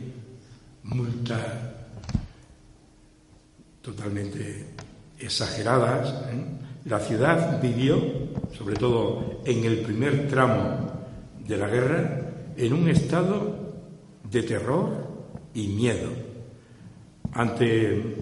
multas 0.85 1.68
totalmente 3.89 4.67
exageradas. 5.19 6.13
¿eh? 6.31 6.45
La 6.85 7.01
ciudad 7.01 7.61
vivió, 7.61 7.99
sobre 8.57 8.77
todo 8.77 9.41
en 9.45 9.65
el 9.65 9.79
primer 9.79 10.29
tramo 10.29 11.07
de 11.39 11.57
la 11.57 11.69
guerra, 11.69 12.21
en 12.57 12.73
un 12.75 12.89
estado 12.89 13.57
de 14.31 14.43
terror 14.43 14.91
y 15.55 15.69
miedo 15.69 16.11
ante 17.33 18.17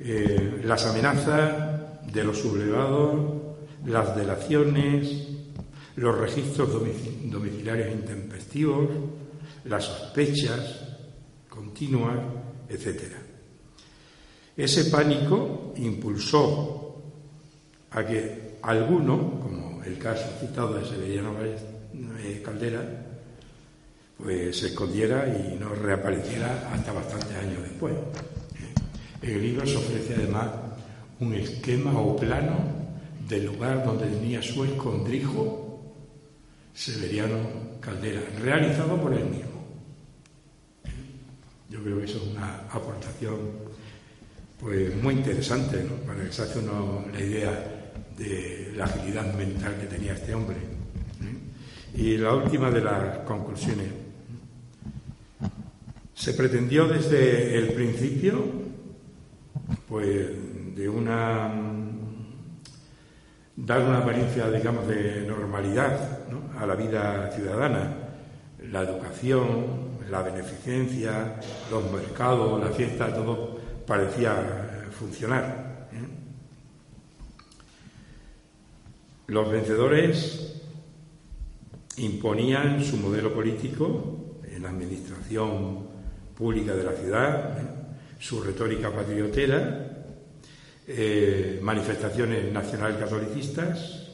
eh, 0.00 0.60
las 0.64 0.84
amenazas 0.86 2.12
de 2.12 2.24
los 2.24 2.38
sublevados, 2.38 3.56
las 3.86 4.16
delaciones, 4.16 5.28
los 5.96 6.18
registros 6.18 6.70
domiciliarios 6.72 7.92
intempestivos, 7.92 8.88
las 9.64 9.84
sospechas, 9.84 10.88
continua, 11.48 12.14
etc. 12.68 13.23
Ese 14.56 14.84
pánico 14.84 15.74
impulsó 15.76 17.02
a 17.90 18.04
que 18.04 18.58
alguno, 18.62 19.40
como 19.40 19.82
el 19.82 19.98
caso 19.98 20.24
citado 20.40 20.74
de 20.74 20.86
Severiano 20.86 21.34
Caldera, 22.44 23.06
pues 24.16 24.56
se 24.56 24.68
escondiera 24.68 25.26
y 25.26 25.58
no 25.58 25.70
reapareciera 25.74 26.70
hasta 26.72 26.92
bastantes 26.92 27.36
años 27.36 27.62
después. 27.62 27.94
El 29.20 29.42
libro 29.42 29.66
se 29.66 29.76
ofrece 29.76 30.14
además 30.14 30.50
un 31.18 31.34
esquema 31.34 31.98
o 31.98 32.14
plano 32.16 32.56
del 33.28 33.46
lugar 33.46 33.84
donde 33.84 34.06
tenía 34.06 34.42
su 34.42 34.64
escondrijo 34.64 35.94
Severiano 36.74 37.38
Caldera, 37.80 38.20
realizado 38.40 39.00
por 39.00 39.12
él 39.14 39.24
mismo. 39.24 39.64
Yo 41.70 41.82
creo 41.82 41.98
que 41.98 42.04
eso 42.04 42.18
es 42.18 42.34
una 42.34 42.56
aportación 42.70 43.63
pues 44.64 44.96
muy 45.02 45.12
interesante, 45.12 45.84
¿no? 45.84 45.96
para 46.06 46.24
que 46.24 46.32
se 46.32 46.40
hace 46.40 46.58
uno 46.58 47.04
la 47.12 47.20
idea 47.20 47.92
de 48.16 48.72
la 48.74 48.86
agilidad 48.86 49.34
mental 49.34 49.76
que 49.78 49.86
tenía 49.86 50.14
este 50.14 50.34
hombre. 50.34 50.56
¿eh? 50.56 52.00
Y 52.00 52.16
la 52.16 52.34
última 52.34 52.70
de 52.70 52.80
las 52.80 53.18
conclusiones. 53.18 53.88
Se 56.14 56.32
pretendió 56.32 56.88
desde 56.88 57.58
el 57.58 57.74
principio, 57.74 58.42
pues, 59.86 60.28
de 60.74 60.88
una 60.88 61.52
dar 63.56 63.82
una 63.82 63.98
apariencia, 63.98 64.50
digamos, 64.50 64.88
de 64.88 65.26
normalidad 65.26 66.20
a 66.58 66.64
la 66.64 66.74
vida 66.74 67.30
ciudadana, 67.32 67.94
la 68.70 68.80
educación, 68.80 69.66
la 70.10 70.22
beneficencia, 70.22 71.34
los 71.70 71.92
mercados, 71.92 72.64
la 72.64 72.70
fiesta, 72.70 73.14
todo 73.14 73.53
parecía 73.86 74.88
funcionar. 74.98 75.88
¿eh? 75.92 75.98
Los 79.28 79.50
vencedores 79.50 80.62
imponían 81.96 82.82
su 82.84 82.96
modelo 82.96 83.32
político 83.32 84.40
en 84.50 84.62
la 84.62 84.70
administración 84.70 85.86
pública 86.36 86.74
de 86.74 86.84
la 86.84 86.92
ciudad, 86.92 87.58
¿eh? 87.58 87.66
su 88.18 88.42
retórica 88.42 88.90
patriotera, 88.90 89.90
eh, 90.86 91.60
manifestaciones 91.62 92.52
nacional 92.52 92.98
catolicistas 92.98 94.08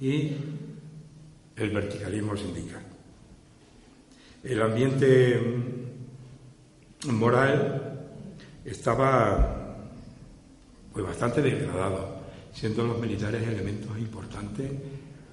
y 0.00 0.32
el 1.56 1.70
verticalismo 1.70 2.36
sindical. 2.36 2.82
El 4.42 4.62
ambiente 4.62 5.38
moral 7.08 7.89
estaba 8.70 9.76
pues 10.92 11.04
bastante 11.04 11.42
degradado, 11.42 12.20
siendo 12.52 12.84
los 12.84 12.98
militares 12.98 13.46
elementos 13.46 13.96
importantes 13.98 14.70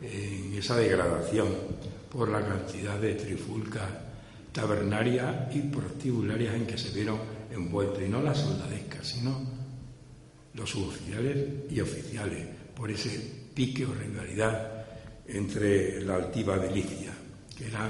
en 0.01 0.53
esa 0.53 0.75
degradación 0.75 1.47
por 2.11 2.29
la 2.29 2.45
cantidad 2.45 2.99
de 2.99 3.15
trifulcas 3.15 3.89
tabernarias 4.51 5.55
y 5.55 5.61
prostibularias 5.61 6.55
en 6.55 6.65
que 6.65 6.77
se 6.77 6.93
vieron 6.93 7.19
envueltos, 7.51 8.01
y 8.01 8.07
no 8.07 8.21
las 8.21 8.39
soldadescas, 8.39 9.07
sino 9.07 9.39
los 10.53 10.69
suboficiales 10.69 11.69
y 11.69 11.79
oficiales, 11.79 12.45
por 12.75 12.89
ese 12.91 13.49
pique 13.53 13.85
o 13.85 13.93
rivalidad 13.93 14.85
entre 15.27 16.01
la 16.01 16.15
altiva 16.15 16.57
de 16.57 16.71
Licia, 16.71 17.13
que 17.55 17.67
eran 17.67 17.89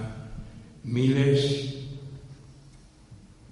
miles 0.84 1.76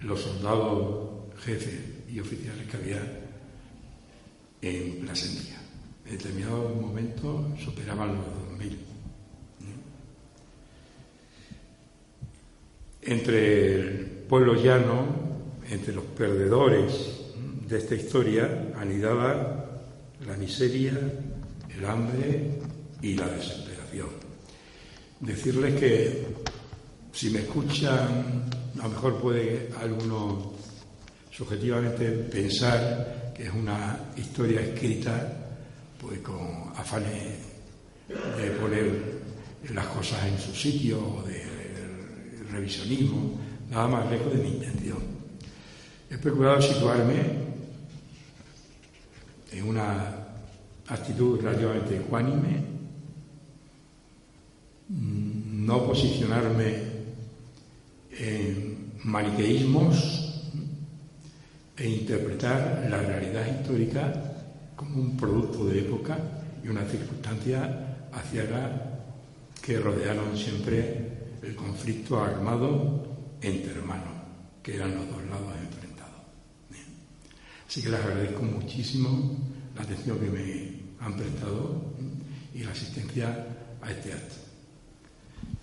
los 0.02 0.20
soldados 0.22 1.15
jefes 1.46 1.80
y 2.12 2.20
oficiales 2.20 2.68
que 2.68 2.78
había 2.78 3.02
en 4.62 5.06
Plasencia. 5.06 5.62
En 6.06 6.18
determinado 6.18 6.70
momento 6.70 7.56
superaban 7.64 8.16
los 8.16 8.26
2.000. 8.60 8.78
Entre 13.04 13.76
el 13.76 14.06
pueblo 14.28 14.56
llano, 14.56 15.06
entre 15.70 15.94
los 15.94 16.06
perdedores 16.06 17.22
de 17.68 17.78
esta 17.78 17.94
historia, 17.94 18.74
anidaba 18.76 19.84
la 20.26 20.38
miseria, 20.38 20.94
el 21.76 21.86
hambre 21.86 22.60
y 23.02 23.14
la 23.14 23.28
desesperación. 23.28 24.10
Decirles 25.20 25.80
que 25.80 26.26
si 27.12 27.30
me 27.30 27.40
escuchan, 27.40 28.50
a 28.80 28.84
lo 28.84 28.90
mejor 28.90 29.22
puede 29.22 29.70
alguno 29.80 30.54
subjetivamente 31.36 32.12
pensar 32.32 33.34
que 33.36 33.44
es 33.44 33.54
una 33.54 34.00
historia 34.16 34.62
escrita 34.62 35.34
pues 36.00 36.20
con 36.20 36.72
afanes 36.76 37.12
de 38.08 38.52
poner 38.52 39.16
las 39.74 39.86
cosas 39.88 40.26
en 40.28 40.40
su 40.40 40.56
sitio 40.56 41.00
o 41.00 41.24
de 41.24 41.44
revisionismo, 42.52 43.38
nada 43.70 43.88
más 43.88 44.12
lejos 44.12 44.32
de 44.32 44.44
mi 44.44 44.50
intención. 44.50 45.00
He 46.10 46.18
procurado 46.18 46.62
situarme 46.62 47.16
en 49.52 49.64
una 49.64 50.16
actitud 50.88 51.42
relativamente 51.42 51.98
ecuánime, 51.98 52.64
no 54.90 55.86
posicionarme 55.86 56.76
en 58.12 58.92
maniqueísmos 59.04 60.25
e 61.78 61.90
interpretar 61.90 62.88
la 62.90 62.98
realidad 62.98 63.46
histórica 63.48 64.14
como 64.76 65.02
un 65.02 65.18
producto 65.18 65.66
de 65.66 65.80
época 65.80 66.18
y 66.64 66.70
una 66.70 66.86
circunstancia 66.86 68.08
hacia 68.12 68.44
la 68.46 68.96
que 69.62 69.80
rodearon 69.80 70.38
siempre 70.38 71.38
el 71.42 71.56
conflicto 71.56 72.24
armado 72.24 73.18
entre 73.42 73.72
hermanos, 73.72 74.14
que 74.64 74.76
eran 74.76 74.96
los 74.96 75.08
dos 75.10 75.24
lados 75.26 75.54
enfrentados. 75.62 76.14
Así 77.68 77.82
que 77.82 77.90
les 77.90 78.00
agradezco 78.00 78.44
muchísimo 78.44 79.38
la 79.76 79.82
atención 79.82 80.20
que 80.20 80.30
me 80.30 81.06
han 81.06 81.16
prestado 81.16 81.82
y 82.54 82.64
la 82.64 82.72
asistencia 82.72 83.48
a 83.82 83.92
este 83.92 84.14
acto. 84.14 84.36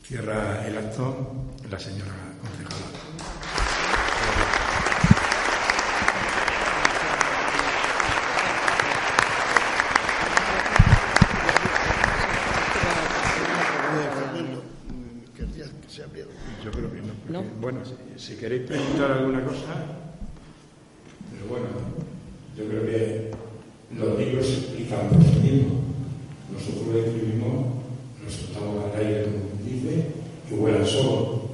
Cierra 0.03 0.67
el 0.67 0.77
acto 0.77 1.47
la 1.71 1.79
señora 1.79 2.15
concejala. 2.41 2.93
Yo 16.65 16.71
creo 16.71 16.93
que 16.93 17.03
no. 17.03 17.43
Bueno, 17.63 17.79
si, 18.17 18.35
queréis 18.35 18.67
preguntar 18.67 19.13
alguna 19.13 19.45
cosa, 19.45 19.87
pero 21.31 21.47
bueno, 21.49 21.69
yo 22.59 22.65
creo 22.67 22.85
que 22.85 23.31
los 23.97 24.19
libros 24.19 24.49
explican 24.49 25.09
por 25.09 25.23
sí 25.23 25.39
mismos. 25.39 25.73
Nosotros 26.51 27.07
escribimos, 27.07 27.67
nos 28.21 28.33
soltamos 28.35 28.83
al 28.83 28.99
aire, 28.99 29.27
como 29.27 29.63
dice, 29.63 30.07
y 30.51 30.55
vuelan 30.55 30.85
solo. 30.85 31.51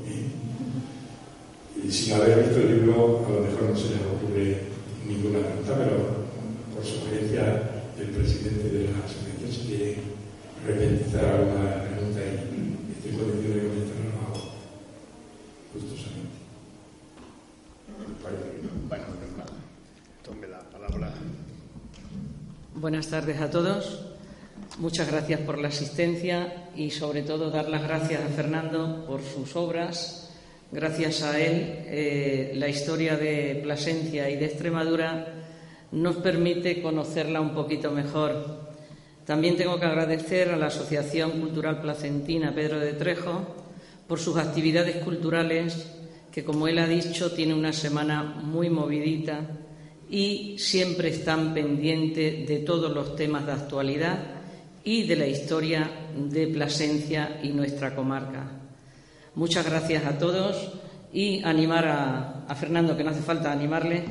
Y 1.77 1.93
sin 1.93 2.15
haber 2.15 2.43
visto 2.43 2.59
el 2.59 2.81
libro, 2.81 3.27
a 3.27 3.31
lo 3.31 3.41
mejor 3.43 3.63
no 3.69 3.77
se 3.77 3.91
les 3.91 4.01
ocurre 4.01 4.63
ninguna 5.07 5.41
pregunta, 5.41 5.75
pero 5.77 6.25
por 6.75 6.87
sugerencia 6.87 7.85
del 7.99 8.09
presidente 8.17 8.67
de 8.71 8.85
la 8.85 9.05
asociación, 9.05 9.53
si 9.53 9.67
quiere 9.67 9.97
repetizar 10.67 11.25
alguna 11.27 11.85
pregunta 11.85 12.21
y 12.25 12.97
estoy 12.97 13.13
convencido 13.13 13.55
de 13.57 13.61
que 13.61 13.89
Buenas 22.99 23.13
tardes 23.13 23.41
a 23.41 23.49
todos. 23.49 24.01
Muchas 24.79 25.09
gracias 25.09 25.39
por 25.43 25.57
la 25.57 25.69
asistencia 25.69 26.69
y, 26.75 26.91
sobre 26.91 27.23
todo, 27.23 27.49
dar 27.49 27.69
las 27.69 27.85
gracias 27.85 28.25
a 28.25 28.27
Fernando 28.27 29.05
por 29.07 29.23
sus 29.23 29.55
obras. 29.55 30.35
Gracias 30.73 31.23
a 31.23 31.39
él, 31.39 31.85
eh, 31.87 32.53
la 32.57 32.69
historia 32.69 33.17
de 33.17 33.61
Plasencia 33.63 34.29
y 34.29 34.35
de 34.35 34.47
Extremadura 34.47 35.29
nos 35.93 36.17
permite 36.17 36.83
conocerla 36.83 37.41
un 37.41 37.55
poquito 37.55 37.93
mejor. 37.93 38.69
También 39.25 39.57
tengo 39.57 39.79
que 39.79 39.87
agradecer 39.87 40.49
a 40.49 40.57
la 40.57 40.67
Asociación 40.67 41.41
Cultural 41.41 41.81
Placentina 41.81 42.53
Pedro 42.53 42.81
de 42.81 42.95
Trejo 42.95 43.47
por 44.09 44.19
sus 44.19 44.39
actividades 44.39 44.97
culturales, 45.05 45.87
que, 46.33 46.43
como 46.43 46.67
él 46.67 46.81
ha 46.81 46.89
dicho, 46.89 47.31
tiene 47.31 47.55
una 47.55 47.73
semana 47.73 48.25
muy 48.25 48.69
movidita 48.69 49.47
y 50.11 50.57
siempre 50.59 51.11
están 51.11 51.53
pendientes 51.53 52.47
de 52.47 52.59
todos 52.59 52.93
los 52.93 53.15
temas 53.15 53.45
de 53.47 53.53
actualidad 53.53 54.19
y 54.85 55.07
de 55.07 55.17
la 55.17 55.27
historia 55.27 55.91
de 56.17 56.47
Plasencia 56.47 57.41
y 57.43 57.49
nuestra 57.49 57.95
comarca. 57.95 58.51
Muchas 59.35 59.67
gracias 59.67 60.05
a 60.07 60.19
todos 60.19 60.73
y 61.13 61.43
animar 61.45 61.87
a, 61.87 62.55
Fernando, 62.55 62.97
que 62.97 63.05
no 63.05 63.11
hace 63.11 63.21
falta 63.21 63.53
animarle, 63.53 64.03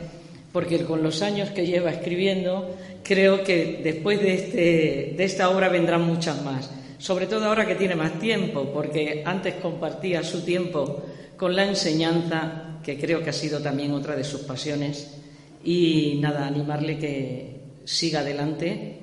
porque 0.52 0.84
con 0.86 1.02
los 1.02 1.22
años 1.22 1.50
que 1.50 1.66
lleva 1.66 1.92
escribiendo, 1.92 2.76
creo 3.04 3.44
que 3.44 3.82
después 3.84 4.22
de, 4.22 4.34
este, 4.36 5.16
de 5.18 5.24
esta 5.24 5.50
obra 5.50 5.70
vendrán 5.70 6.04
muchas 6.04 6.44
más. 6.44 6.70
Sobre 7.00 7.28
todo 7.28 7.46
ahora 7.46 7.68
que 7.68 7.76
tiene 7.76 7.96
más 7.96 8.20
tiempo, 8.20 8.72
porque 8.74 9.24
antes 9.26 9.56
compartía 9.56 10.24
su 10.24 10.42
tiempo 10.42 11.04
con 11.36 11.56
la 11.56 11.66
enseñanza, 11.66 12.80
que 12.84 12.98
creo 13.00 13.24
que 13.24 13.32
ha 13.32 13.34
sido 13.34 13.60
también 13.60 13.92
otra 13.94 14.16
de 14.16 14.24
sus 14.24 14.42
pasiones 14.42 15.18
y 15.64 16.20
nada, 16.22 16.48
animarle 16.48 16.98
que 16.98 17.62
siga 17.86 18.20
adelante, 18.20 19.00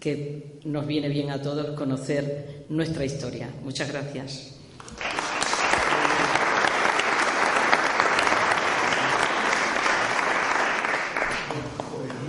que 0.00 0.60
nos 0.64 0.86
viene 0.86 1.08
bien 1.08 1.30
a 1.30 1.42
todos 1.42 1.76
conocer 1.76 2.64
nuestra 2.68 3.04
historia. 3.04 3.48
Muchas 3.64 3.90
gracias. 3.90 4.54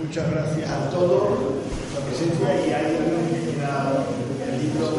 Muchas 0.02 0.30
gracias 0.30 0.70
a 0.70 0.90
todos 0.90 1.38
por 1.38 1.40
la 1.94 2.00
presencia 2.06 2.66
y 2.66 2.72
hay 2.72 2.86
el 2.86 3.02
libro 4.60 4.90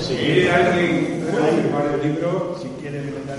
Si 0.00 0.14
quiere 0.14 0.50
alguien 0.50 1.16
el 1.94 2.12
libro, 2.12 2.58
si 2.60 2.68
quiere 2.80 3.10
comentar 3.10 3.38